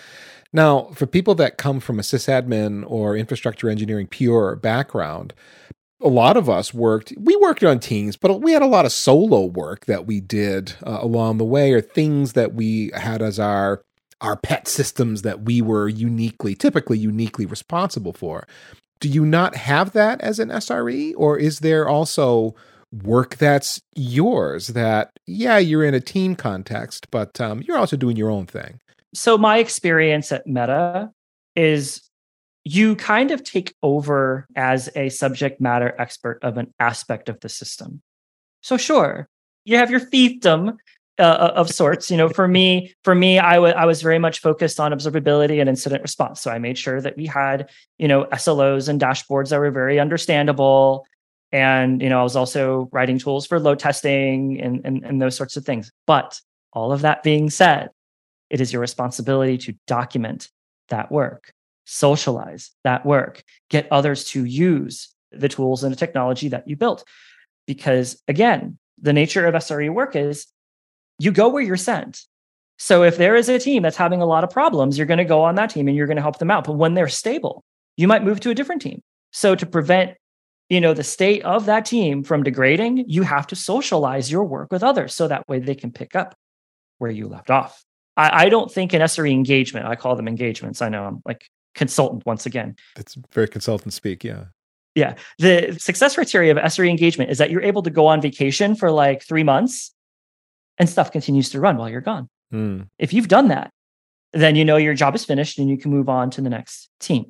[0.52, 5.34] Now, for people that come from a sysadmin or infrastructure engineering pure background,
[6.00, 8.92] a lot of us worked we worked on teams but we had a lot of
[8.92, 13.38] solo work that we did uh, along the way or things that we had as
[13.38, 13.82] our
[14.20, 18.46] our pet systems that we were uniquely typically uniquely responsible for.
[19.00, 22.54] Do you not have that as an sre or is there also
[22.92, 28.16] work that's yours that yeah you're in a team context but um, you're also doing
[28.16, 28.80] your own thing?
[29.14, 31.10] So my experience at meta
[31.56, 32.09] is
[32.72, 37.48] you kind of take over as a subject matter expert of an aspect of the
[37.48, 38.00] system.
[38.60, 39.28] So sure,
[39.64, 40.76] you have your fiefdom
[41.18, 42.12] uh, uh of sorts.
[42.12, 45.58] You know, for me, for me, I, w- I was very much focused on observability
[45.58, 46.40] and incident response.
[46.40, 49.98] So I made sure that we had, you know, SLOs and dashboards that were very
[49.98, 51.06] understandable.
[51.50, 55.36] And, you know, I was also writing tools for load testing and, and, and those
[55.36, 55.90] sorts of things.
[56.06, 56.40] But
[56.72, 57.90] all of that being said,
[58.48, 60.48] it is your responsibility to document
[60.88, 61.52] that work
[61.90, 67.02] socialize that work, get others to use the tools and the technology that you built.
[67.66, 70.46] Because again, the nature of SRE work is
[71.18, 72.20] you go where you're sent.
[72.78, 75.24] So if there is a team that's having a lot of problems, you're going to
[75.24, 76.64] go on that team and you're going to help them out.
[76.64, 77.64] But when they're stable,
[77.96, 79.02] you might move to a different team.
[79.32, 80.16] So to prevent
[80.68, 84.70] you know the state of that team from degrading you have to socialize your work
[84.70, 86.36] with others so that way they can pick up
[86.98, 87.84] where you left off
[88.16, 90.82] I, I, don't think an SRE engagement, I call them engagements.
[90.82, 92.76] I know I'm like consultant once again.
[92.96, 94.44] It's very consultant speak, yeah.
[94.94, 95.14] Yeah.
[95.38, 98.90] The success criteria of SRE engagement is that you're able to go on vacation for
[98.90, 99.94] like three months
[100.78, 102.28] and stuff continues to run while you're gone.
[102.52, 102.88] Mm.
[102.98, 103.70] If you've done that,
[104.32, 106.88] then you know your job is finished and you can move on to the next
[106.98, 107.26] team.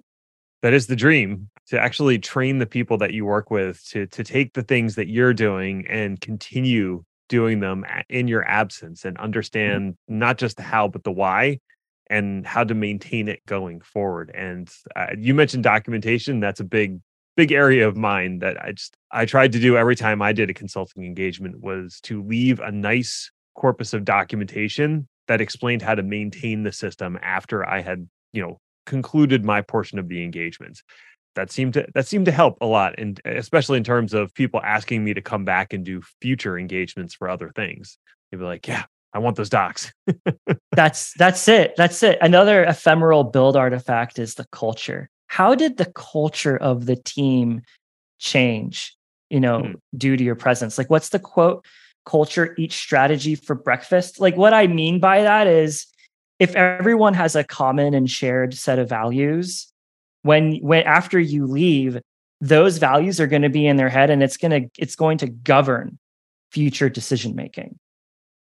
[0.63, 4.25] That is the dream to actually train the people that you work with to to
[4.25, 9.25] take the things that you're doing and continue doing them in your absence and mm-hmm.
[9.25, 10.19] understand mm-hmm.
[10.19, 11.59] not just the how but the why
[12.11, 14.33] and how to maintain it going forward.
[14.35, 16.41] And uh, you mentioned documentation.
[16.41, 17.01] That's a big,
[17.37, 20.51] big area of mine that I just I tried to do every time I did
[20.51, 26.03] a consulting engagement was to leave a nice corpus of documentation that explained how to
[26.03, 30.83] maintain the system after I had, you know, concluded my portion of the engagement.
[31.37, 34.61] That seemed to that seemed to help a lot, and especially in terms of people
[34.65, 37.99] asking me to come back and do future engagements for other things.
[38.31, 39.93] They'd be like, "Yeah, I want those docs.
[40.73, 41.75] that's that's it.
[41.77, 42.19] That's it.
[42.21, 45.09] Another ephemeral build artifact is the culture.
[45.27, 47.63] How did the culture of the team
[48.19, 48.97] change,
[49.29, 49.75] you know, mm.
[49.97, 50.79] due to your presence?
[50.79, 51.65] Like what's the quote?
[52.07, 54.21] Culture each strategy for breakfast.
[54.21, 55.87] Like what I mean by that is
[56.39, 59.73] if everyone has a common and shared set of values,
[60.23, 62.01] when when after you leave,
[62.41, 65.19] those values are going to be in their head and it's going to it's going
[65.19, 65.99] to govern
[66.51, 67.79] future decision making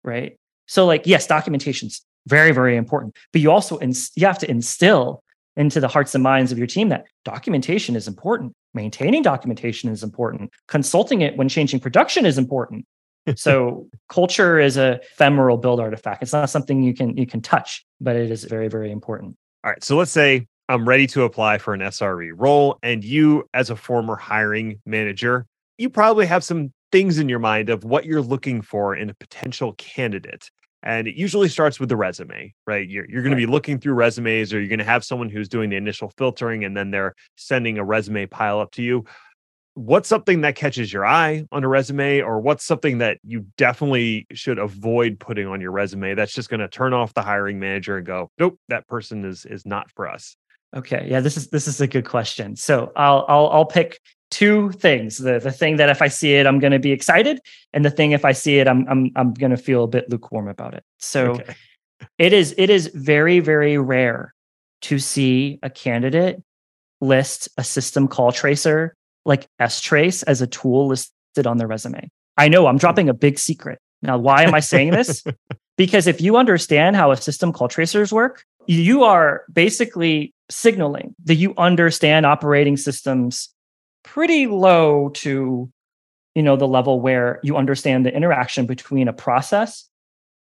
[0.04, 0.38] right
[0.70, 5.24] so like, yes, documentation's very, very important, but you also, ins- you have to instill
[5.56, 8.54] into the hearts and minds of your team that documentation is important.
[8.76, 10.52] Maintaining documentation is important.
[10.68, 12.86] Consulting it when changing production is important.
[13.36, 16.22] so culture is a ephemeral build artifact.
[16.22, 19.36] It's not something you can you can touch, but it is very very important.
[19.64, 19.84] All right.
[19.84, 23.76] So let's say I'm ready to apply for an SRE role, and you, as a
[23.76, 25.48] former hiring manager,
[25.80, 29.14] you probably have some things in your mind of what you're looking for in a
[29.16, 30.50] potential candidate.
[30.82, 32.88] And it usually starts with the resume, right?
[32.88, 33.42] You're, you're going right.
[33.42, 36.12] to be looking through resumes, or you're going to have someone who's doing the initial
[36.18, 39.04] filtering and then they're sending a resume pile up to you.
[39.74, 44.28] What's something that catches your eye on a resume, or what's something that you definitely
[44.34, 47.98] should avoid putting on your resume that's just going to turn off the hiring manager
[47.98, 50.36] and go, nope, that person is is not for us.
[50.76, 52.56] Okay, yeah, this is this is a good question.
[52.56, 55.18] So I'll I'll I'll pick two things.
[55.18, 57.40] The the thing that if i see it i'm going to be excited
[57.74, 60.10] and the thing if i see it i'm i'm i'm going to feel a bit
[60.10, 60.84] lukewarm about it.
[60.98, 61.56] So okay.
[62.18, 64.34] it is it is very very rare
[64.82, 66.42] to see a candidate
[67.02, 72.10] list a system call tracer like strace as a tool listed on their resume.
[72.38, 73.80] I know i'm dropping a big secret.
[74.02, 75.24] Now why am i saying this?
[75.80, 81.36] Because if you understand how a system call tracers work, you are basically signaling that
[81.36, 83.48] you understand operating systems
[84.14, 85.72] pretty low to
[86.36, 89.88] you know the level where you understand the interaction between a process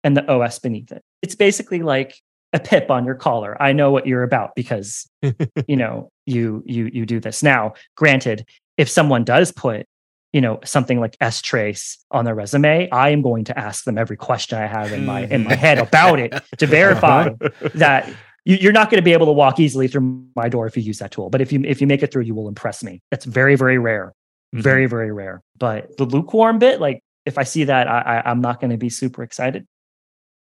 [0.05, 1.03] and the OS beneath it.
[1.23, 2.17] It's basically like
[2.53, 3.61] a pip on your collar.
[3.61, 7.43] I know what you're about because you know you you you do this.
[7.43, 9.87] Now, granted, if someone does put
[10.33, 14.17] you know something like strace on their resume i am going to ask them every
[14.17, 17.31] question i have in my in my head about it to verify
[17.75, 18.13] that
[18.47, 20.83] you, are not going to be able to walk easily through my door if you
[20.83, 23.03] use that tool but if you if you make it through you will impress me
[23.11, 24.15] that's very very rare
[24.55, 24.63] mm-hmm.
[24.63, 28.41] very very rare but the lukewarm bit like if i see that i, I i'm
[28.41, 29.67] not going to be super excited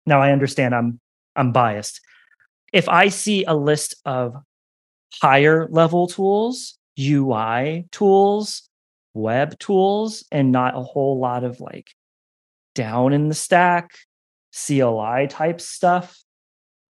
[0.07, 0.99] now i understand i'm
[1.37, 2.01] i'm biased
[2.73, 4.35] if i see a list of
[5.21, 8.69] higher level tools ui tools
[9.13, 11.91] web tools and not a whole lot of like
[12.75, 13.91] down in the stack
[14.53, 16.23] CLI type stuff.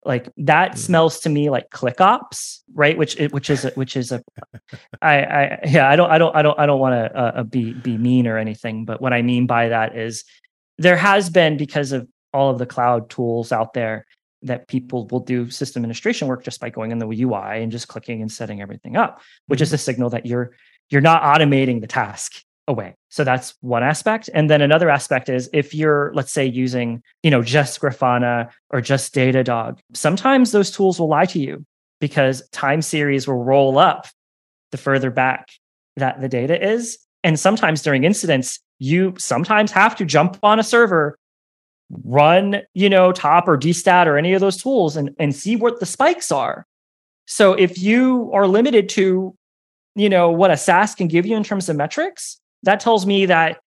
[0.04, 0.78] Like that mm.
[0.78, 2.96] smells to me like click ops, right?
[2.96, 4.22] Which which is a, which is a,
[5.02, 7.42] I I yeah I don't I don't I don't I don't want to uh, uh,
[7.42, 10.24] be be mean or anything, but what I mean by that is
[10.78, 14.06] there has been because of all of the cloud tools out there
[14.42, 17.88] that people will do system administration work just by going in the UI and just
[17.88, 19.74] clicking and setting everything up, which is mm-hmm.
[19.74, 20.52] a signal that you're
[20.90, 22.94] you're not automating the task away.
[23.09, 24.31] So that's one aspect.
[24.33, 28.81] And then another aspect is if you're, let's say, using, you know, just Grafana or
[28.81, 31.64] just Datadog, sometimes those tools will lie to you
[32.00, 34.07] because time series will roll up
[34.70, 35.48] the further back
[35.96, 36.98] that the data is.
[37.24, 41.18] And sometimes during incidents, you sometimes have to jump on a server,
[42.04, 45.81] run, you know, top or dstat or any of those tools and, and see what
[45.81, 46.66] the spikes are.
[47.26, 49.35] So if you are limited to
[49.98, 53.27] you know what a SaaS can give you in terms of metrics, that tells me
[53.27, 53.59] that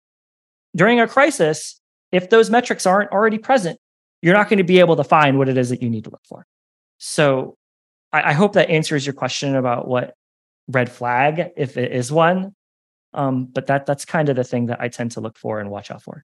[0.76, 1.80] during a crisis,
[2.12, 3.80] if those metrics aren't already present,
[4.22, 6.10] you're not going to be able to find what it is that you need to
[6.10, 6.46] look for.
[6.98, 7.56] So
[8.12, 10.16] I, I hope that answers your question about what
[10.68, 12.56] red flag, if it is one.
[13.14, 15.70] Um, but that that's kind of the thing that I tend to look for and
[15.70, 16.24] watch out for.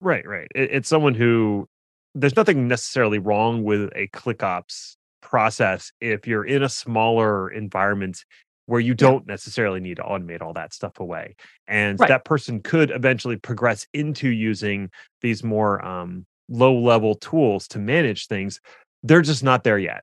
[0.00, 0.48] Right, right.
[0.54, 1.66] It, it's someone who
[2.14, 8.24] there's nothing necessarily wrong with a ClickOps process if you're in a smaller environment
[8.66, 9.32] where you don't yeah.
[9.32, 11.36] necessarily need to automate all that stuff away.
[11.66, 12.08] And right.
[12.08, 18.26] that person could eventually progress into using these more um, low level tools to manage
[18.26, 18.60] things.
[19.02, 20.02] They're just not there yet.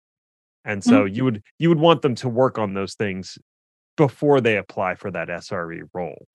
[0.63, 1.15] And so mm-hmm.
[1.15, 3.38] you would you would want them to work on those things
[3.97, 6.28] before they apply for that SRE role.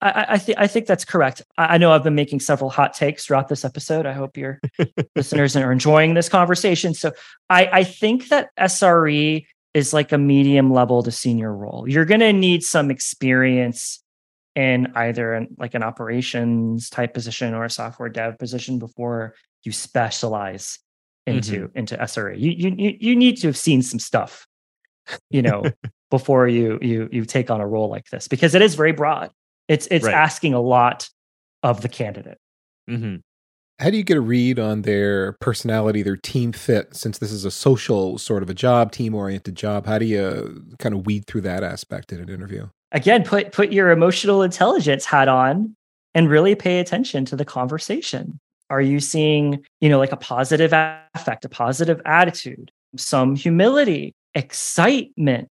[0.00, 1.42] I, I think I think that's correct.
[1.58, 4.06] I, I know I've been making several hot takes throughout this episode.
[4.06, 4.60] I hope your
[5.16, 6.94] listeners are enjoying this conversation.
[6.94, 7.12] So
[7.50, 11.84] I, I think that SRE is like a medium level to senior role.
[11.86, 14.00] You're going to need some experience
[14.54, 19.34] in either an, like an operations type position or a software dev position before
[19.64, 20.78] you specialize
[21.26, 21.78] into mm-hmm.
[21.78, 22.38] into SRE.
[22.38, 24.46] You, you you need to have seen some stuff,
[25.30, 25.64] you know,
[26.10, 29.30] before you you you take on a role like this because it is very broad.
[29.66, 30.14] It's it's right.
[30.14, 31.08] asking a lot
[31.64, 32.38] of the candidate.
[32.88, 33.16] Mm-hmm
[33.78, 36.94] how do you get a read on their personality, their team fit?
[36.94, 40.64] Since this is a social sort of a job, team oriented job, how do you
[40.78, 42.68] kind of weed through that aspect in an interview?
[42.92, 45.74] Again, put put your emotional intelligence hat on
[46.14, 48.38] and really pay attention to the conversation.
[48.70, 50.72] Are you seeing, you know, like a positive
[51.14, 55.48] affect, a positive attitude, some humility, excitement?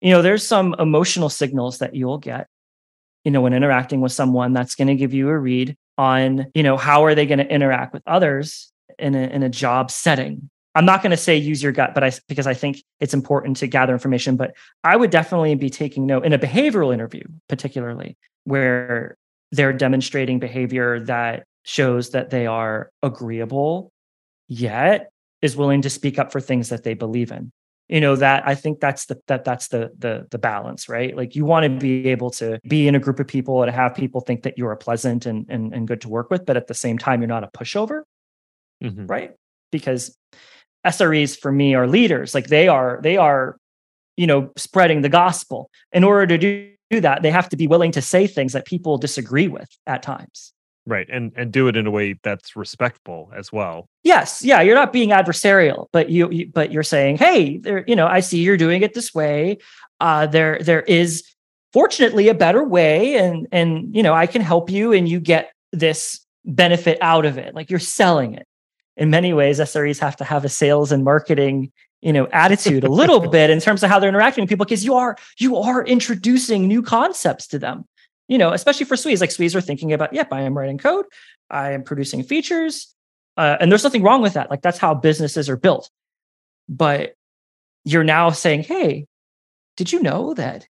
[0.00, 2.46] You know, there's some emotional signals that you'll get,
[3.24, 6.62] you know, when interacting with someone that's going to give you a read on you
[6.62, 10.50] know how are they going to interact with others in a, in a job setting.
[10.74, 13.56] I'm not going to say use your gut but i because i think it's important
[13.56, 14.54] to gather information but
[14.84, 19.16] i would definitely be taking note in a behavioral interview particularly where
[19.52, 23.90] they're demonstrating behavior that shows that they are agreeable
[24.48, 27.50] yet is willing to speak up for things that they believe in
[27.88, 31.16] you know that i think that's the that that's the the the balance right?
[31.16, 33.94] Like you want to be able to be in a group of people and have
[33.94, 36.74] people think that you're pleasant and and, and good to work with but at the
[36.74, 38.02] same time you're not a pushover
[38.82, 39.06] mm-hmm.
[39.06, 39.32] right?
[39.72, 40.16] Because
[40.90, 42.34] sres for me are leaders.
[42.34, 43.56] Like they are they are
[44.16, 45.70] you know spreading the gospel.
[45.92, 48.64] In order to do, do that they have to be willing to say things that
[48.64, 50.52] people disagree with at times
[50.86, 53.88] right and and do it in a way that's respectful as well.
[54.02, 57.96] Yes yeah you're not being adversarial but you, you but you're saying hey there you
[57.96, 59.58] know i see you're doing it this way.
[60.00, 61.24] Uh there there is
[61.72, 65.52] fortunately a better way and and you know i can help you and you get
[65.72, 67.54] this benefit out of it.
[67.54, 68.46] Like you're selling it.
[68.96, 71.72] In many ways sres have to have a sales and marketing
[72.02, 74.84] you know attitude a little bit in terms of how they're interacting with people because
[74.84, 77.84] you are you are introducing new concepts to them
[78.28, 81.06] you know, especially for SWEs, like SWEs are thinking about, yep, I am writing code,
[81.50, 82.94] I am producing features.
[83.36, 84.50] uh, and there's nothing wrong with that.
[84.50, 85.90] Like that's how businesses are built.
[86.68, 87.14] But
[87.84, 89.06] you're now saying, hey,
[89.76, 90.66] did you know that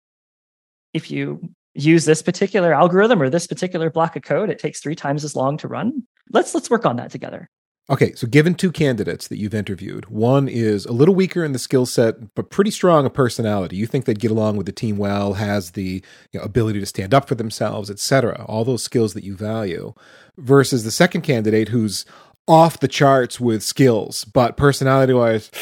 [0.93, 1.41] if you
[1.75, 5.37] use this particular algorithm or this particular block of code, it takes three times as
[5.37, 6.03] long to run?
[6.33, 7.49] Let's let's work on that together.
[7.89, 11.59] Okay, so given two candidates that you've interviewed, one is a little weaker in the
[11.59, 13.77] skill set, but pretty strong a personality.
[13.77, 16.87] You think they'd get along with the team well, has the you know, ability to
[16.87, 18.45] stand up for themselves, etc.
[18.49, 19.95] All those skills that you value,
[20.37, 22.05] versus the second candidate who's
[22.49, 25.53] off the charts with skills, but personality-wise,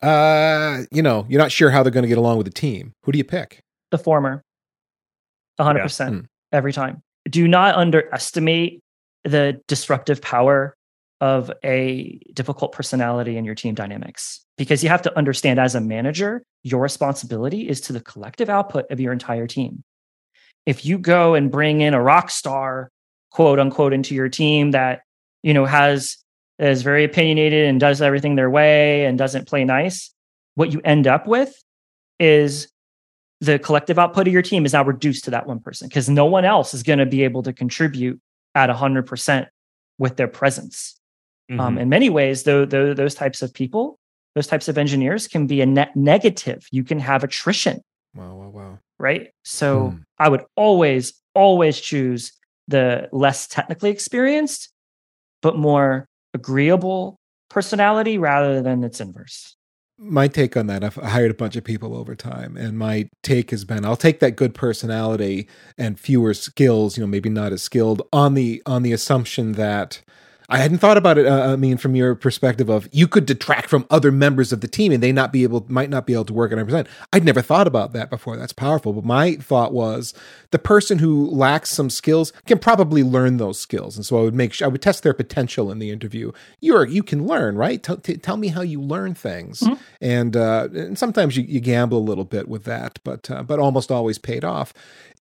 [0.00, 2.92] uh, you know, you're not sure how they're going to get along with the team.
[3.02, 3.64] Who do you pick?
[3.90, 4.44] The former,
[5.58, 5.84] hundred yeah.
[5.84, 6.20] percent hmm.
[6.52, 7.02] every time.
[7.28, 8.80] Do not underestimate
[9.24, 10.76] the disruptive power
[11.20, 15.80] of a difficult personality in your team dynamics because you have to understand as a
[15.80, 19.82] manager, your responsibility is to the collective output of your entire team.
[20.66, 22.90] If you go and bring in a rock star,
[23.30, 25.02] quote unquote, into your team that,
[25.42, 26.18] you know, has
[26.58, 30.12] is very opinionated and does everything their way and doesn't play nice,
[30.56, 31.54] what you end up with
[32.18, 32.68] is
[33.40, 36.26] the collective output of your team is now reduced to that one person because no
[36.26, 38.20] one else is going to be able to contribute
[38.54, 39.46] at 100%
[39.98, 40.97] with their presence.
[41.50, 41.60] Um, mm-hmm.
[41.60, 43.98] Um, in many ways, though, though, those types of people,
[44.34, 46.66] those types of engineers can be a net negative.
[46.70, 47.80] You can have attrition.
[48.14, 48.78] Wow, wow, wow.
[48.98, 49.30] Right.
[49.44, 49.96] So hmm.
[50.18, 52.32] I would always, always choose
[52.66, 54.70] the less technically experienced,
[55.40, 57.18] but more agreeable
[57.48, 59.56] personality rather than its inverse
[59.98, 63.50] my take on that i've hired a bunch of people over time and my take
[63.50, 67.62] has been i'll take that good personality and fewer skills you know maybe not as
[67.62, 70.00] skilled on the on the assumption that
[70.50, 71.26] I hadn't thought about it.
[71.26, 74.68] Uh, I mean, from your perspective of you could detract from other members of the
[74.68, 76.86] team and they not be able, might not be able to work at 100%.
[77.12, 78.36] I'd never thought about that before.
[78.38, 78.94] That's powerful.
[78.94, 80.14] But my thought was
[80.50, 83.96] the person who lacks some skills can probably learn those skills.
[83.96, 86.32] And so I would make sure I would test their potential in the interview.
[86.60, 87.82] You're, you can learn, right?
[87.82, 89.60] T- t- tell me how you learn things.
[89.60, 89.74] Mm-hmm.
[90.00, 93.58] And, uh, and sometimes you, you, gamble a little bit with that, but, uh, but
[93.58, 94.72] almost always paid off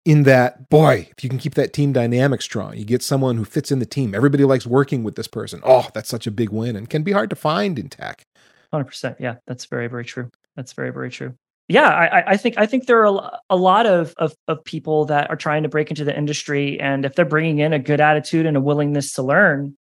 [0.07, 3.43] in that boy if you can keep that team dynamic strong you get someone who
[3.43, 4.15] fits in the team.
[4.15, 5.59] Everybody likes working with this person.
[5.63, 8.25] Oh that's such a big win and can be hard to find in tech.
[8.73, 10.31] 100% yeah that's very very true.
[10.55, 11.33] That's very very true.
[11.67, 15.29] Yeah i, I think i think there are a lot of, of of people that
[15.29, 18.45] are trying to break into the industry and if they're bringing in a good attitude
[18.45, 19.75] and a willingness to learn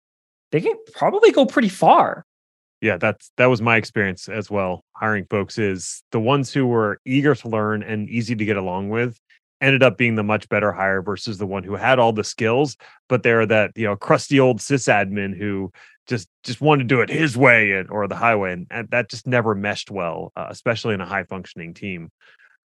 [0.51, 2.25] they can probably go pretty far.
[2.81, 4.83] Yeah that's that was my experience as well.
[4.97, 8.89] Hiring folks is the ones who were eager to learn and easy to get along
[8.89, 9.21] with
[9.61, 12.77] ended up being the much better hire versus the one who had all the skills,
[13.09, 15.73] but they're that you know crusty old sysadmin who
[16.07, 19.11] just just wanted to do it his way and, or the highway, and, and that
[19.11, 22.11] just never meshed well, uh, especially in a high functioning team.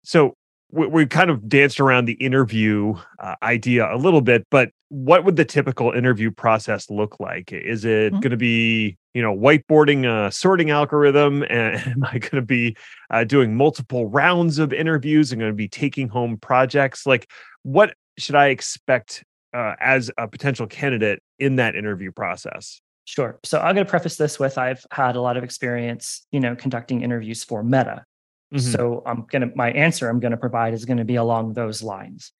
[0.04, 0.36] So
[0.72, 5.26] we, we, kind of danced around the interview uh, idea a little bit, but what
[5.26, 7.52] would the typical interview process look like?
[7.52, 8.22] Is it mm-hmm.
[8.22, 12.76] going to be you know whiteboarding a sorting algorithm and am i going to be
[13.10, 17.06] uh, doing multiple rounds of interviews i'm going to be taking home projects?
[17.06, 17.30] Like
[17.64, 22.82] what should i expect uh, as a potential candidate in that interview process?
[23.06, 23.40] Sure.
[23.44, 26.56] So i'm going to preface this with i've had a lot of experience you know
[26.56, 28.04] conducting interviews for meta.
[28.52, 28.72] Mm-hmm.
[28.72, 31.54] so i'm going to my answer i'm going to provide is going to be along
[31.54, 32.32] those lines.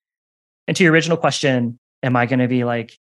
[0.68, 2.98] And to your original question am i going to be like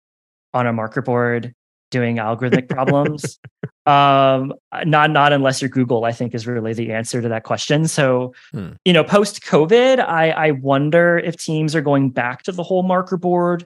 [0.53, 1.53] on a marker board
[1.92, 3.40] doing algorithmic problems
[3.86, 4.54] um
[4.86, 8.34] not not unless you're google i think is really the answer to that question so
[8.52, 8.72] hmm.
[8.86, 12.84] you know post covid i i wonder if teams are going back to the whole
[12.84, 13.66] marker board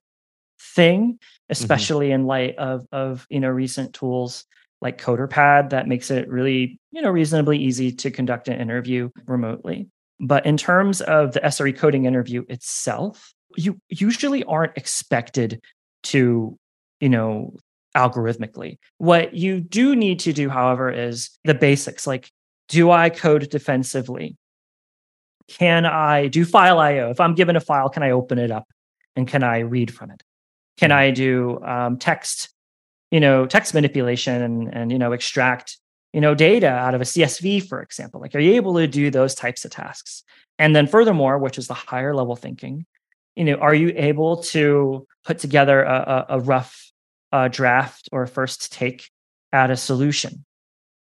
[0.59, 1.17] thing mm-hmm.
[1.49, 2.21] especially mm-hmm.
[2.21, 4.45] in light of of you know recent tools
[4.81, 9.87] like coderpad that makes it really you know reasonably easy to conduct an interview remotely
[10.19, 15.61] but in terms of the sre coding interview itself you usually aren't expected
[16.03, 16.57] to
[16.99, 17.53] you know
[17.95, 18.77] algorithmically.
[18.97, 22.31] What you do need to do, however, is the basics like
[22.69, 24.37] do I code defensively?
[25.47, 27.09] Can I do file IO?
[27.09, 28.67] If I'm given a file, can I open it up
[29.15, 30.23] and can I read from it?
[30.77, 30.97] Can hmm.
[30.97, 32.49] I do um, text,
[33.11, 35.77] you know, text manipulation and, and, you know, extract,
[36.13, 38.21] you know, data out of a CSV, for example?
[38.21, 40.23] Like, are you able to do those types of tasks?
[40.57, 42.85] And then furthermore, which is the higher level thinking,
[43.35, 46.91] you know, are you able to put together a, a, a rough
[47.33, 49.09] a draft or first take
[49.51, 50.45] at a solution.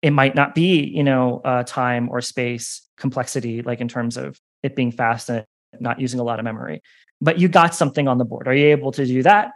[0.02, 4.40] It might not be, you know, uh, time or space complexity, like in terms of
[4.62, 5.46] it being fast and
[5.80, 6.82] not using a lot of memory,
[7.22, 8.48] but you got something on the board.
[8.48, 9.52] Are you able to do that?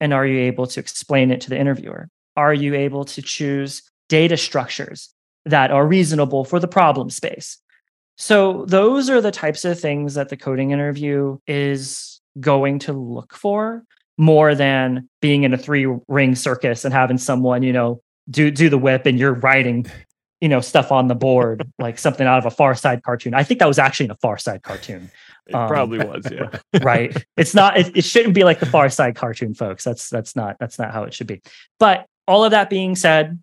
[0.00, 2.08] And are you able to explain it to the interviewer?
[2.36, 7.58] Are you able to choose data structures that are reasonable for the problem space?
[8.16, 13.34] So, those are the types of things that the coding interview is going to look
[13.34, 13.84] for
[14.18, 18.00] more than being in a three ring circus and having someone, you know,
[18.30, 19.86] do do the whip and you're writing
[20.40, 23.32] you know stuff on the board like something out of a far side cartoon.
[23.32, 25.10] I think that was actually in a far side cartoon.
[25.46, 26.58] It Um, probably was, yeah.
[26.82, 27.16] right.
[27.36, 29.84] It's not it, it shouldn't be like the far side cartoon folks.
[29.84, 31.40] That's that's not that's not how it should be.
[31.78, 33.40] But all of that being said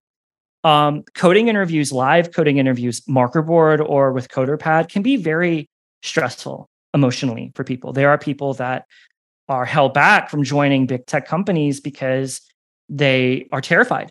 [0.65, 5.69] um coding interviews live coding interviews marker board or with coderpad can be very
[6.03, 7.93] stressful emotionally for people.
[7.93, 8.85] There are people that
[9.49, 12.41] are held back from joining big tech companies because
[12.87, 14.09] they are terrified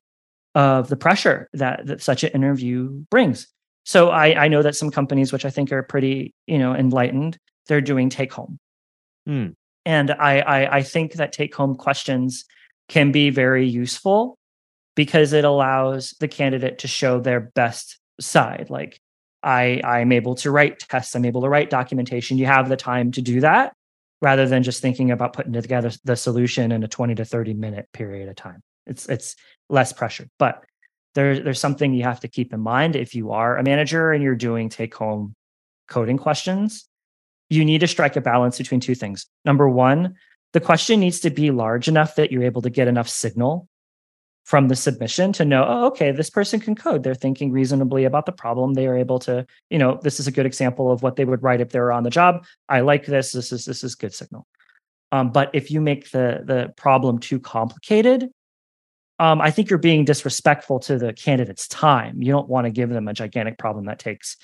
[0.55, 3.47] of the pressure that, that such an interview brings
[3.85, 7.39] so I, I know that some companies which i think are pretty you know enlightened
[7.67, 8.59] they're doing take home
[9.29, 9.49] Hmm.
[9.85, 12.47] and I, I I think that take home questions
[12.89, 14.39] can be very useful
[14.97, 18.69] because it allows the candidate to show their best side.
[18.71, 18.99] Like
[19.43, 22.39] I I'm able to write tests, I'm able to write documentation.
[22.39, 23.75] You have the time to do that
[24.21, 27.89] rather than just thinking about putting together the solution in a 20 to 30 minute
[27.93, 28.63] period of time.
[28.87, 29.37] It's it's
[29.69, 30.29] less pressure.
[30.39, 30.65] But
[31.15, 34.23] there, there's something you have to keep in mind if you are a manager and
[34.23, 35.35] you're doing take home
[35.89, 36.89] coding questions
[37.51, 39.27] you need to strike a balance between two things.
[39.45, 40.15] Number one,
[40.53, 43.69] the question needs to be large enough that you're able to get enough signal
[44.49, 47.03] from the submission to know, oh, okay, this person can code.
[47.03, 48.73] They're thinking reasonably about the problem.
[48.73, 51.43] They are able to, you know, this is a good example of what they would
[51.43, 52.47] write if they were on the job.
[52.67, 53.33] I like this.
[53.33, 54.47] This is this is good signal.
[55.13, 58.31] Um, but if you make the the problem too complicated,
[59.19, 62.23] um, I think you're being disrespectful to the candidate's time.
[62.23, 64.39] You don't want to give them a gigantic problem that takes,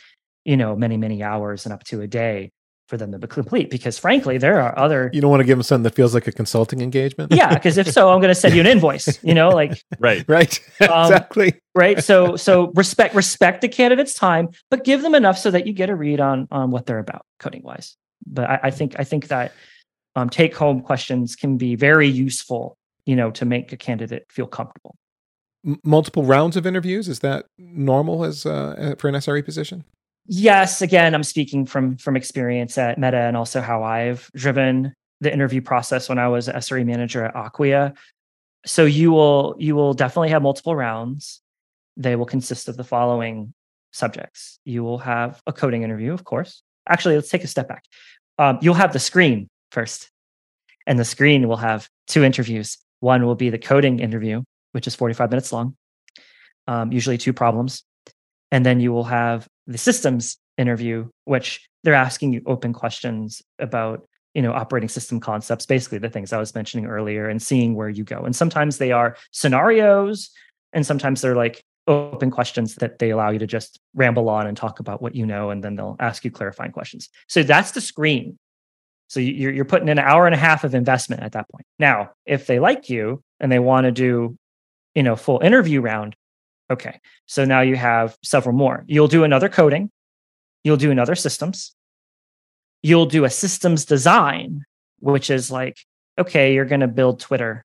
[0.44, 2.52] you know, many many hours and up to a day
[2.88, 5.56] for them to be complete because frankly there are other You don't want to give
[5.56, 7.32] them something that feels like a consulting engagement?
[7.32, 10.24] yeah because if so i'm going to send you an invoice you know like Right.
[10.28, 10.60] Right.
[10.82, 11.58] Um, exactly.
[11.74, 15.72] right so so respect respect the candidate's time but give them enough so that you
[15.72, 19.04] get a read on on what they're about coding wise but i, I think i
[19.04, 19.52] think that
[20.16, 22.76] um, take home questions can be very useful
[23.06, 24.94] you know to make a candidate feel comfortable
[25.66, 29.84] M- multiple rounds of interviews is that normal as uh, for an SRE position?
[30.26, 35.32] Yes again i'm speaking from from experience at meta and also how i've driven the
[35.32, 37.94] interview process when i was sre manager at acquia
[38.66, 41.40] so you will you will definitely have multiple rounds.
[41.96, 43.54] They will consist of the following
[43.92, 44.58] subjects.
[44.64, 46.62] You will have a coding interview of course.
[46.88, 47.84] Actually let's take a step back.
[48.38, 50.10] Um, you'll have the screen first
[50.86, 52.78] and the screen will have two interviews.
[53.00, 55.76] One will be the coding interview which is 45 minutes long
[56.66, 57.84] um, usually two problems
[58.50, 64.06] and then you will have the systems interview which they're asking you open questions about
[64.34, 67.88] you know operating system concepts basically the things i was mentioning earlier and seeing where
[67.88, 68.24] you go.
[68.24, 70.30] And sometimes they are scenarios
[70.72, 74.56] and sometimes they're like open questions that they allow you to just ramble on and
[74.56, 77.08] talk about what you know and then they'll ask you clarifying questions.
[77.28, 78.38] So that's the screen.
[79.08, 81.48] So you- you're, you're putting in an hour and a half of investment at that
[81.50, 81.66] point.
[81.78, 84.36] Now if they like you and they want to do
[84.94, 86.16] you know full interview round
[86.74, 88.84] okay so now you have several more.
[88.86, 89.90] You'll do another coding.
[90.62, 91.74] You'll do another systems.
[92.82, 94.64] You'll do a systems design
[95.00, 95.76] which is like
[96.18, 97.64] okay you're going to build twitter.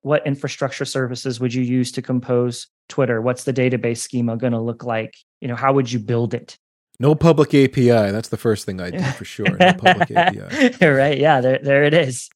[0.00, 3.20] What infrastructure services would you use to compose twitter?
[3.20, 5.14] What's the database schema going to look like?
[5.40, 6.58] You know how would you build it
[7.00, 7.88] No public API.
[7.88, 9.56] That's the first thing I do for sure.
[9.58, 10.86] No public API.
[10.86, 12.30] right yeah there, there it is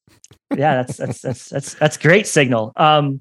[0.56, 3.20] yeah that's that's that's that's that's great signal um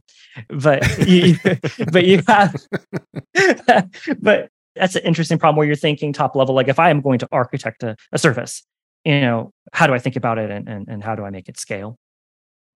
[0.49, 1.35] but you
[1.91, 2.55] but you have
[4.21, 7.19] but that's an interesting problem where you're thinking top level like if i am going
[7.19, 8.63] to architect a, a service
[9.03, 11.49] you know how do i think about it and, and and how do i make
[11.49, 11.97] it scale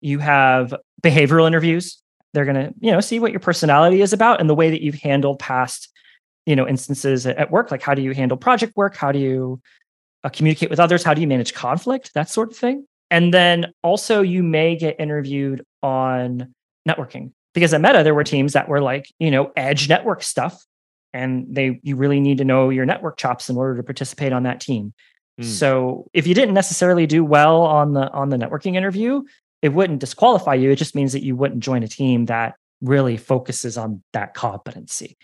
[0.02, 2.02] you have behavioral interviews
[2.34, 4.82] they're going to you know see what your personality is about and the way that
[4.82, 5.90] you've handled past
[6.50, 8.96] you know instances at, work like how do you handle project work?
[8.96, 9.62] How do you
[10.24, 11.04] uh, communicate with others?
[11.04, 12.12] How do you manage conflict?
[12.16, 12.88] That sort of thing.
[13.12, 16.54] And then also you may get interviewed on
[16.88, 17.34] networking.
[17.54, 20.66] Because at meta there were teams that were like you know edge network stuff
[21.14, 24.44] and they you really need to know your network chops in order to participate on
[24.44, 24.94] that team.
[25.38, 25.46] Hmm.
[25.46, 29.22] so if you didn't necessarily do well on the on the networking interview
[29.62, 30.72] it wouldn't disqualify you.
[30.72, 35.18] It just means that you wouldn't join a team that really focuses on that competency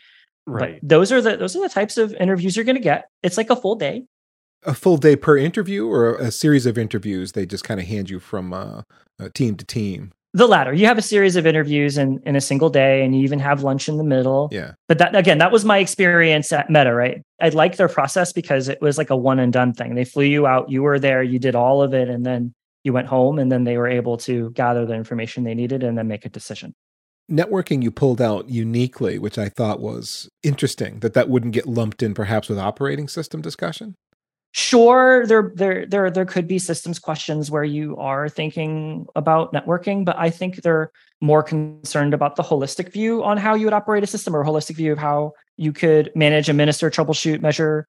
[0.47, 0.79] Right.
[0.79, 3.09] but those are the those are the types of interviews you're going to get.
[3.23, 4.05] It's like a full day.
[4.63, 8.09] A full day per interview or a series of interviews they just kind of hand
[8.09, 8.81] you from uh,
[9.19, 10.11] uh, team to team?
[10.35, 10.73] the latter.
[10.73, 13.63] You have a series of interviews in, in a single day and you even have
[13.63, 14.49] lunch in the middle.
[14.51, 14.73] Yeah.
[14.89, 17.21] but that again that was my experience at meta right?
[17.41, 19.95] I liked their process because it was like a one and done thing.
[19.95, 22.91] They flew you out you were there you did all of it and then you
[22.91, 26.09] went home and then they were able to gather the information they needed and then
[26.09, 26.75] make a decision
[27.29, 32.03] Networking you pulled out uniquely, which I thought was interesting that that wouldn't get lumped
[32.03, 33.95] in perhaps with operating system discussion.
[34.57, 40.05] sure there there there there could be systems questions where you are thinking about networking
[40.05, 44.01] but i think they're more concerned about the holistic view on how you would operate
[44.01, 47.85] a system or a holistic view of how you could manage administer troubleshoot measure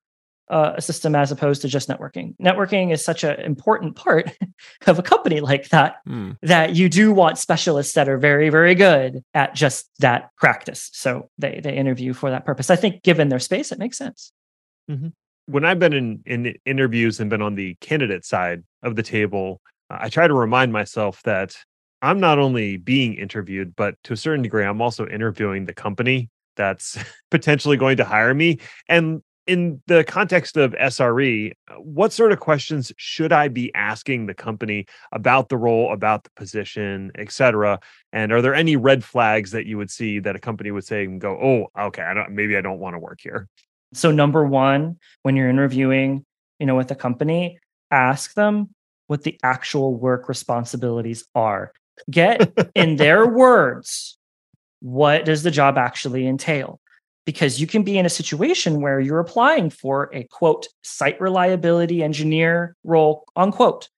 [0.48, 2.36] uh, a system as opposed to just networking.
[2.38, 4.30] Networking is such an important part
[4.86, 6.36] of a company like that mm.
[6.42, 10.90] that you do want specialists that are very very good at just that practice.
[10.92, 12.70] So they they interview for that purpose.
[12.70, 14.32] I think given their space it makes sense.
[14.90, 15.08] Mm-hmm.
[15.46, 19.60] When I've been in, in interviews and been on the candidate side of the table,
[19.90, 21.56] I try to remind myself that
[22.02, 26.30] I'm not only being interviewed, but to a certain degree, I'm also interviewing the company
[26.56, 26.98] that's
[27.30, 28.58] potentially going to hire me.
[28.88, 34.34] And in the context of SRE, what sort of questions should I be asking the
[34.34, 37.78] company about the role, about the position, et cetera?
[38.12, 41.04] And are there any red flags that you would see that a company would say
[41.04, 43.48] and go, "Oh, okay, I don't, maybe I don't want to work here"?
[43.94, 46.24] So number one, when you're interviewing,
[46.58, 48.74] you know, with a company, ask them
[49.06, 51.72] what the actual work responsibilities are.
[52.10, 54.18] Get in their words,
[54.80, 56.80] what does the job actually entail?
[57.26, 62.02] Because you can be in a situation where you're applying for a quote site reliability
[62.02, 63.88] engineer role, unquote.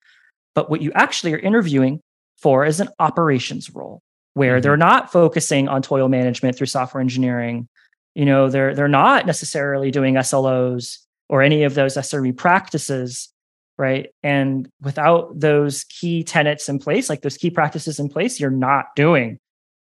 [0.55, 2.01] But what you actually are interviewing
[2.39, 4.03] for is an operations role
[4.35, 4.63] where mm-hmm.
[4.63, 7.69] they're not focusing on toil management through software engineering
[8.15, 10.99] you know they're they're not necessarily doing SLOs
[11.29, 13.33] or any of those SRE practices
[13.77, 18.51] right and without those key tenets in place like those key practices in place you're
[18.51, 19.39] not doing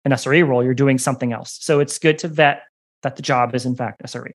[0.05, 2.63] an SRE role you're doing something else so it's good to vet
[3.05, 4.31] that the job is in fact SRE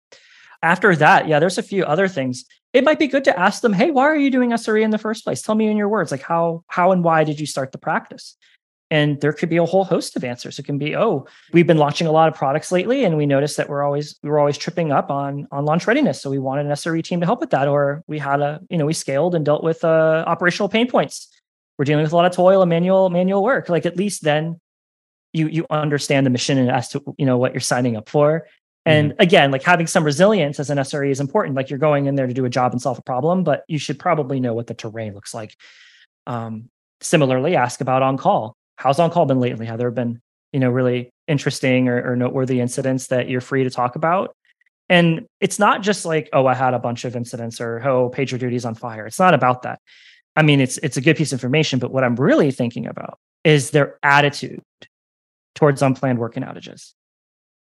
[0.63, 2.45] after that yeah there's a few other things.
[2.73, 4.99] It might be good to ask them hey why are you doing SRE in the
[4.99, 5.43] first place?
[5.43, 8.37] Tell me in your words like how how and why did you start the practice?
[8.93, 10.59] And there could be a whole host of answers.
[10.59, 13.57] It can be oh we've been launching a lot of products lately and we noticed
[13.57, 16.67] that we're always we were always tripping up on on launch readiness so we wanted
[16.67, 19.35] an sre team to help with that or we had a you know we scaled
[19.35, 21.29] and dealt with uh, operational pain points.
[21.77, 23.69] We're dealing with a lot of toil and manual manual work.
[23.69, 24.61] Like at least then
[25.33, 28.47] you you understand the mission and as to you know what you're signing up for
[28.87, 29.23] and mm-hmm.
[29.23, 32.27] again like having some resilience as an sre is important like you're going in there
[32.27, 34.75] to do a job and solve a problem but you should probably know what the
[34.75, 35.57] terrain looks like
[36.27, 36.69] um,
[37.01, 39.67] similarly ask about on call how's on call been lately?
[39.67, 40.21] Have there been,
[40.53, 44.35] you know, really interesting or, or noteworthy incidents that you're free to talk about?
[44.89, 48.39] And it's not just like, oh, I had a bunch of incidents or oh, pager
[48.39, 49.07] duty's on fire.
[49.07, 49.81] It's not about that.
[50.35, 53.19] I mean, it's it's a good piece of information, but what I'm really thinking about
[53.45, 54.63] is their attitude
[55.55, 56.95] towards unplanned working outages.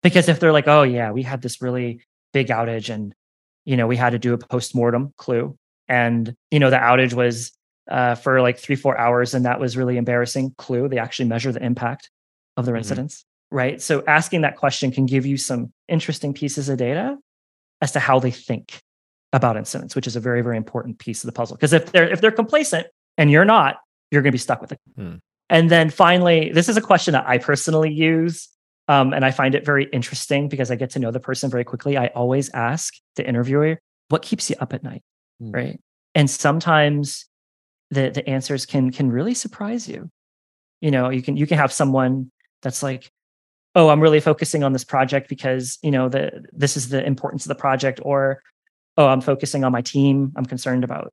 [0.04, 2.00] Because if they're like, oh yeah, we had this really
[2.32, 3.12] big outage and
[3.64, 5.56] you know, we had to do a post-mortem clue.
[5.88, 7.52] And, you know, the outage was
[7.90, 9.34] uh, for like three, four hours.
[9.34, 10.54] And that was really embarrassing.
[10.58, 12.10] Clue, they actually measure the impact
[12.56, 12.80] of their mm-hmm.
[12.80, 13.80] incidents, right?
[13.80, 17.16] So asking that question can give you some interesting pieces of data
[17.80, 18.80] as to how they think
[19.32, 21.56] about incidents, which is a very, very important piece of the puzzle.
[21.56, 22.86] Because if they're if they're complacent
[23.18, 23.76] and you're not,
[24.10, 24.80] you're going to be stuck with it.
[24.96, 25.14] Hmm.
[25.50, 28.48] And then finally, this is a question that I personally use.
[28.86, 31.64] Um, and I find it very interesting because I get to know the person very
[31.64, 31.96] quickly.
[31.96, 33.78] I always ask the interviewer,
[34.08, 35.02] what keeps you up at night?
[35.40, 35.50] Hmm.
[35.50, 35.80] Right.
[36.14, 37.26] And sometimes
[37.90, 40.10] the the answers can can really surprise you
[40.80, 42.30] you know you can you can have someone
[42.62, 43.10] that's like
[43.74, 47.44] oh i'm really focusing on this project because you know the this is the importance
[47.44, 48.42] of the project or
[48.96, 51.12] oh i'm focusing on my team i'm concerned about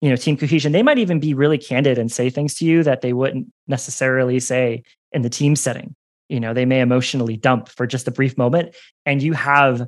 [0.00, 2.82] you know team cohesion they might even be really candid and say things to you
[2.82, 5.94] that they wouldn't necessarily say in the team setting
[6.28, 8.74] you know they may emotionally dump for just a brief moment
[9.04, 9.82] and you have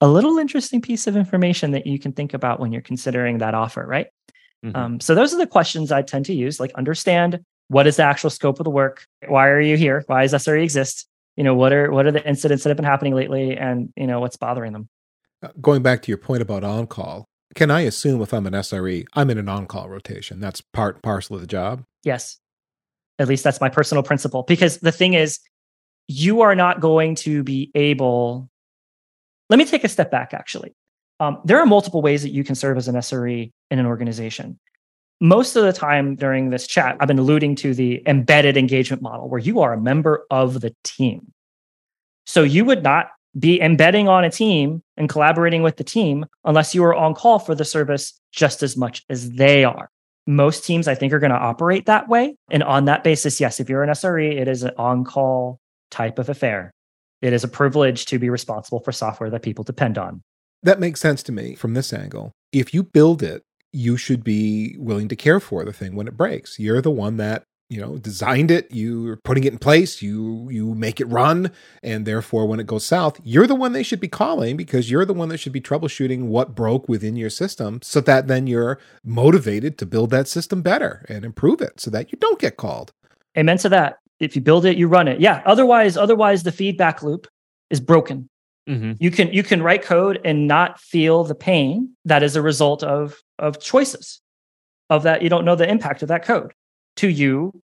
[0.00, 3.54] a little interesting piece of information that you can think about when you're considering that
[3.54, 4.08] offer right
[4.64, 4.76] Mm-hmm.
[4.76, 8.02] Um, so those are the questions I tend to use, like understand what is the
[8.02, 9.06] actual scope of the work?
[9.26, 10.04] Why are you here?
[10.06, 11.06] Why does SRE exist?
[11.36, 14.06] You know, what are what are the incidents that have been happening lately and you
[14.06, 14.88] know what's bothering them?
[15.42, 17.24] Uh, going back to your point about on-call,
[17.54, 20.40] can I assume if I'm an SRE, I'm in an on-call rotation?
[20.40, 21.84] That's part parcel of the job?
[22.02, 22.38] Yes.
[23.20, 24.42] At least that's my personal principle.
[24.42, 25.38] Because the thing is,
[26.08, 28.48] you are not going to be able.
[29.50, 30.74] Let me take a step back, actually.
[31.20, 34.58] Um, there are multiple ways that you can serve as an SRE in an organization.
[35.20, 39.28] Most of the time during this chat, I've been alluding to the embedded engagement model
[39.28, 41.32] where you are a member of the team.
[42.24, 46.74] So you would not be embedding on a team and collaborating with the team unless
[46.74, 49.90] you are on call for the service just as much as they are.
[50.26, 52.36] Most teams, I think, are going to operate that way.
[52.50, 55.58] And on that basis, yes, if you're an SRE, it is an on call
[55.90, 56.70] type of affair.
[57.20, 60.22] It is a privilege to be responsible for software that people depend on.
[60.62, 62.32] That makes sense to me from this angle.
[62.52, 66.16] If you build it, you should be willing to care for the thing when it
[66.16, 66.58] breaks.
[66.58, 70.74] You're the one that you know designed it you're putting it in place you you
[70.74, 71.50] make it run
[71.82, 75.04] and therefore when it goes south you're the one they should be calling because you're
[75.04, 78.78] the one that should be troubleshooting what broke within your system so that then you're
[79.04, 82.92] motivated to build that system better and improve it so that you don't get called
[83.36, 87.02] amen to that if you build it you run it yeah otherwise otherwise the feedback
[87.02, 87.26] loop
[87.70, 88.28] is broken
[88.68, 88.92] mm-hmm.
[88.98, 92.82] you can you can write code and not feel the pain that is a result
[92.82, 94.20] of of choices
[94.90, 96.52] of that you don't know the impact of that code
[96.98, 97.62] to you,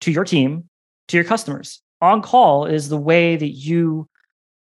[0.00, 0.68] to your team,
[1.08, 1.80] to your customers.
[2.00, 4.08] On call is the way that you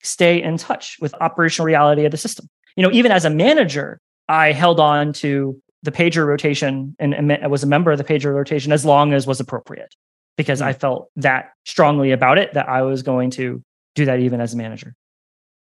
[0.02, 2.48] stay in touch with operational reality of the system.
[2.76, 7.32] You know, even as a manager, I held on to the pager rotation and, and
[7.32, 9.94] I was a member of the pager rotation as long as was appropriate
[10.36, 10.60] because.
[10.62, 13.62] I felt that strongly about it that I was going to
[13.94, 14.94] do that even as a manager.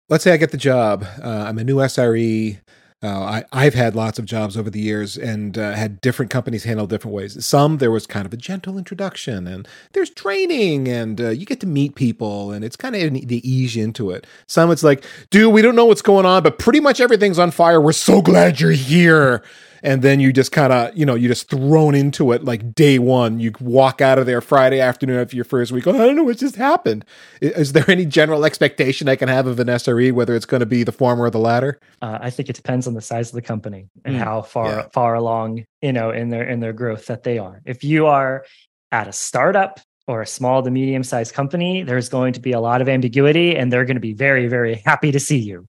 [0.10, 1.06] Let's say I get the job.
[1.24, 2.60] Uh, I'm a new SRE.
[3.04, 6.64] Uh, I, have had lots of jobs over the years and uh, had different companies
[6.64, 7.46] handle different ways.
[7.46, 11.60] Some there was kind of a gentle introduction, and there's training, and uh, you get
[11.60, 14.26] to meet people, and it's kind of the ease into it.
[14.48, 17.52] Some it's like, dude, we don't know what's going on, but pretty much everything's on
[17.52, 17.80] fire.
[17.80, 19.44] We're so glad you're here
[19.86, 23.00] and then you just kind of you know you just thrown into it like day
[23.00, 23.40] one.
[23.40, 26.24] You walk out of there friday afternoon after your first week oh, i don't know
[26.24, 27.06] what just happened.
[27.42, 30.66] Is there any general expectation i can have of an sre whether it's going to
[30.66, 31.80] be the former or the latter?
[32.02, 34.70] Uh, i think it depends on the size of the company and mm, how far
[34.70, 34.88] yeah.
[34.92, 37.62] far along you know in their in their growth that they are.
[37.66, 38.46] If you are
[38.92, 42.60] at a startup or a small to medium sized company, there's going to be a
[42.60, 45.68] lot of ambiguity and they're going to be very, very happy to see you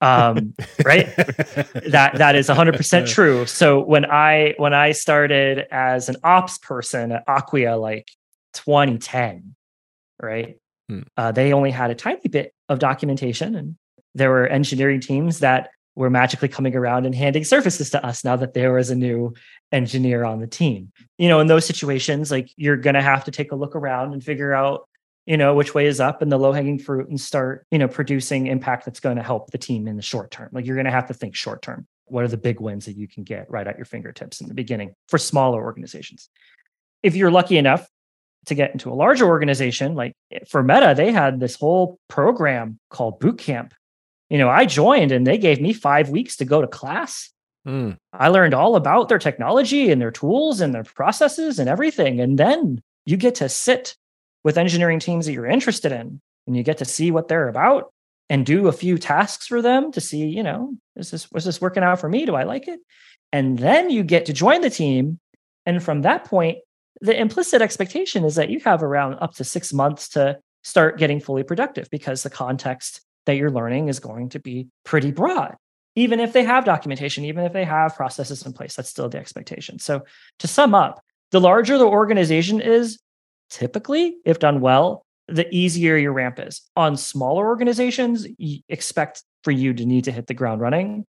[0.00, 1.06] um, right?
[1.16, 3.46] That that is 100% true.
[3.46, 8.08] So when i when i started as an ops person at acquia like
[8.54, 9.54] 2010
[10.20, 10.56] right?
[10.88, 11.00] Hmm.
[11.16, 13.76] uh, they only had a tiny bit of documentation and
[14.14, 18.36] there were engineering teams that were magically coming around and handing services to us now
[18.36, 19.34] that there was a new
[19.72, 20.90] engineer on the team.
[21.18, 24.12] You know in those situations like you're going to have to take a look around
[24.12, 24.88] and figure out
[25.26, 27.88] you know which way is up and the low hanging fruit and start you know
[27.88, 30.48] producing impact that's going to help the team in the short term.
[30.52, 31.86] Like you're going to have to think short term.
[32.06, 34.54] What are the big wins that you can get right at your fingertips in the
[34.54, 36.28] beginning for smaller organizations?
[37.02, 37.88] If you're lucky enough
[38.46, 42.78] to get into a larger organization like eh, for meta they had this whole program
[42.90, 43.74] called boot camp.
[44.28, 47.30] You know i joined and they gave me five weeks to go to class.
[47.64, 47.96] Mm.
[48.12, 52.20] i learned all about their technology and their tools and their processes and everything.
[52.20, 53.94] And then you get to sit
[54.44, 57.92] with engineering teams that you're interested in and you get to see what they're about
[58.28, 61.60] and do a few tasks for them to see, you know, is this was this
[61.60, 62.24] working out for me?
[62.24, 62.80] Do I like it?
[63.32, 65.18] And then you get to join the team.
[65.64, 66.58] And from that point,
[67.00, 71.20] the implicit expectation is that you have around up to six months to start getting
[71.20, 75.56] fully productive because the context that you're learning is going to be pretty broad.
[75.94, 79.18] Even if they have documentation, even if they have processes in place, that's still the
[79.18, 79.78] expectation.
[79.78, 80.02] So
[80.38, 82.98] to sum up, the larger the organization is,
[83.52, 86.62] typically, if done well, the easier your ramp is.
[86.74, 88.26] On smaller organizations,
[88.68, 91.04] expect for you to need to hit the ground running,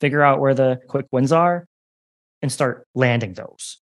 [0.00, 1.66] figure out where the quick wins are,
[2.42, 3.78] and start landing those.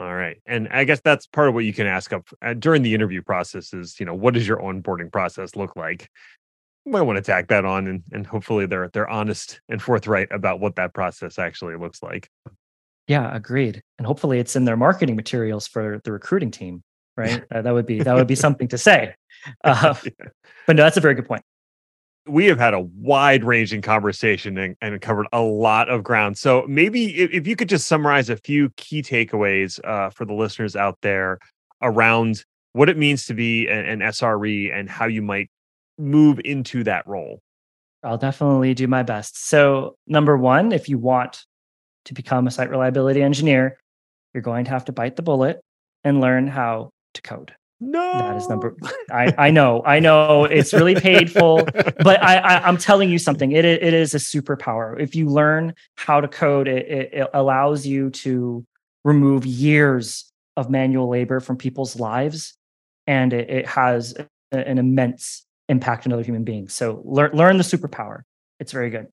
[0.00, 0.36] All right.
[0.44, 3.22] And I guess that's part of what you can ask up uh, during the interview
[3.22, 6.10] process is, you know, what does your onboarding process look like?
[6.84, 10.28] You might want to tack that on and, and hopefully they're they're honest and forthright
[10.32, 12.28] about what that process actually looks like.
[13.06, 13.82] Yeah, agreed.
[13.96, 16.82] And hopefully it's in their marketing materials for the recruiting team
[17.16, 17.42] right?
[17.54, 19.14] uh, that would be that would be something to say.
[19.62, 20.28] Uh, yeah.
[20.66, 21.42] But no, that's a very good point.
[22.26, 26.38] We have had a wide ranging conversation and, and, covered a lot of ground.
[26.38, 30.32] So maybe if, if you could just summarize a few key takeaways uh, for the
[30.32, 31.40] listeners out there
[31.82, 35.50] around what it means to be an, an SRE and how you might
[35.98, 37.42] move into that role.
[38.02, 39.46] I'll definitely do my best.
[39.48, 41.44] So, number one, if you want
[42.04, 43.78] to become a site reliability engineer,
[44.32, 45.60] you're going to have to bite the bullet
[46.02, 47.54] and learn how to code.
[47.80, 48.76] No, that is number.
[49.10, 53.52] I I know, I know, it's really painful, but I, I am telling you something.
[53.52, 54.98] It it is a superpower.
[54.98, 58.64] If you learn how to code, it, it, it allows you to
[59.04, 62.56] remove years of manual labor from people's lives,
[63.06, 64.14] and it, it has
[64.52, 66.72] an immense impact on other human beings.
[66.72, 68.22] So learn learn the superpower.
[68.60, 69.08] It's very good.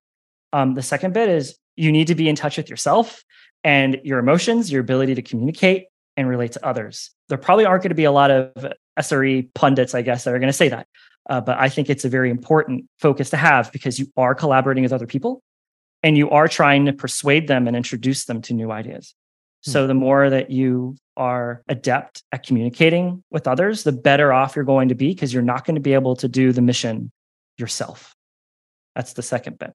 [0.54, 3.24] Um, the second bit is you need to be in touch with yourself
[3.64, 5.86] and your emotions, your ability to communicate,
[6.22, 7.12] and relate to others.
[7.28, 10.40] There probably aren't going to be a lot of SRE pundits, I guess, that are
[10.40, 10.88] going to say that.
[11.30, 14.84] Uh, but I think it's a very important focus to have because you are collaborating
[14.84, 15.42] with other people
[16.04, 19.14] and you are trying to persuade them and introduce them to new ideas.
[19.64, 19.72] Mm-hmm.
[19.72, 24.66] So the more that you are adept at communicating with others, the better off you're
[24.66, 27.12] going to be because you're not going to be able to do the mission
[27.58, 28.16] yourself.
[28.96, 29.74] That's the second bit.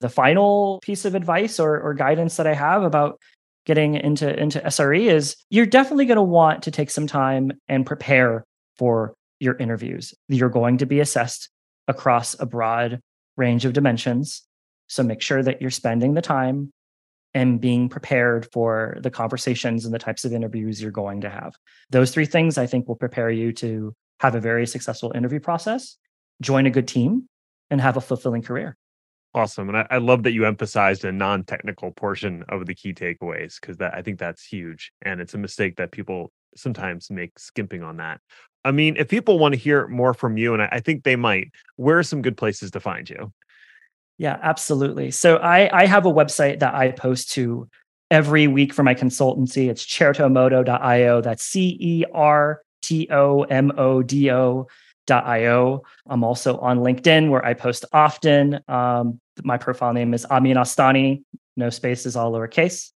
[0.00, 3.20] The final piece of advice or, or guidance that I have about
[3.68, 7.84] getting into into SRE is you're definitely going to want to take some time and
[7.84, 8.42] prepare
[8.78, 10.14] for your interviews.
[10.28, 11.50] You're going to be assessed
[11.86, 13.00] across a broad
[13.36, 14.42] range of dimensions.
[14.86, 16.72] So make sure that you're spending the time
[17.34, 21.54] and being prepared for the conversations and the types of interviews you're going to have.
[21.90, 25.98] Those three things I think will prepare you to have a very successful interview process,
[26.40, 27.28] join a good team,
[27.70, 28.77] and have a fulfilling career.
[29.38, 29.68] Awesome.
[29.68, 33.60] And I, I love that you emphasized a non technical portion of the key takeaways
[33.60, 34.92] because that I think that's huge.
[35.02, 38.20] And it's a mistake that people sometimes make skimping on that.
[38.64, 41.14] I mean, if people want to hear more from you, and I, I think they
[41.14, 43.32] might, where are some good places to find you?
[44.16, 45.12] Yeah, absolutely.
[45.12, 47.68] So I, I have a website that I post to
[48.10, 49.70] every week for my consultancy.
[49.70, 51.20] It's certomodo.io.
[51.20, 54.66] That's C E R T O M O D O
[55.10, 55.82] io.
[56.06, 58.60] I'm also on LinkedIn where I post often.
[58.68, 61.22] Um, my profile name is Amin Astaneh,
[61.56, 62.90] no spaces, all lowercase.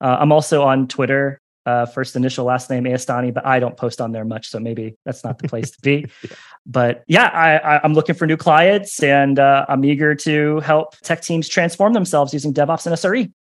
[0.00, 4.00] Uh, I'm also on Twitter, uh, first initial, last name Astaneh, but I don't post
[4.00, 6.06] on there much, so maybe that's not the place to be.
[6.22, 6.30] yeah.
[6.66, 11.22] But yeah, I, am looking for new clients, and uh, I'm eager to help tech
[11.22, 13.32] teams transform themselves using DevOps and SRE.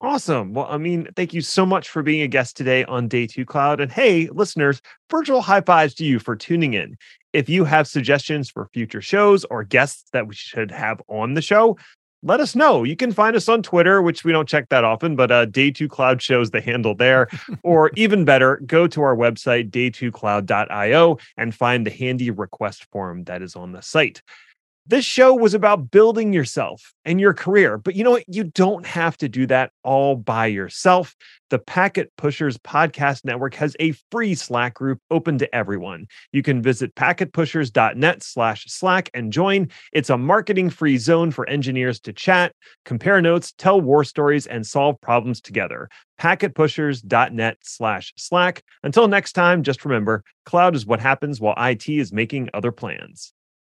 [0.00, 0.52] Awesome.
[0.52, 3.44] Well, I mean, thank you so much for being a guest today on Day 2
[3.46, 3.80] Cloud.
[3.80, 6.96] And hey, listeners, virtual high fives to you for tuning in.
[7.32, 11.42] If you have suggestions for future shows or guests that we should have on the
[11.42, 11.78] show,
[12.22, 12.84] let us know.
[12.84, 15.70] You can find us on Twitter, which we don't check that often, but uh, Day
[15.70, 17.28] 2 Cloud shows the handle there.
[17.62, 23.42] or even better, go to our website, day2cloud.io, and find the handy request form that
[23.42, 24.22] is on the site.
[24.86, 28.24] This show was about building yourself and your career, but you know what?
[28.28, 31.16] You don't have to do that all by yourself.
[31.48, 36.06] The Packet Pushers Podcast Network has a free Slack group open to everyone.
[36.32, 39.70] You can visit packetpushers.net slash Slack and join.
[39.94, 42.54] It's a marketing free zone for engineers to chat,
[42.84, 45.88] compare notes, tell war stories, and solve problems together.
[46.20, 48.62] Packetpushers.net slash Slack.
[48.82, 53.32] Until next time, just remember cloud is what happens while IT is making other plans.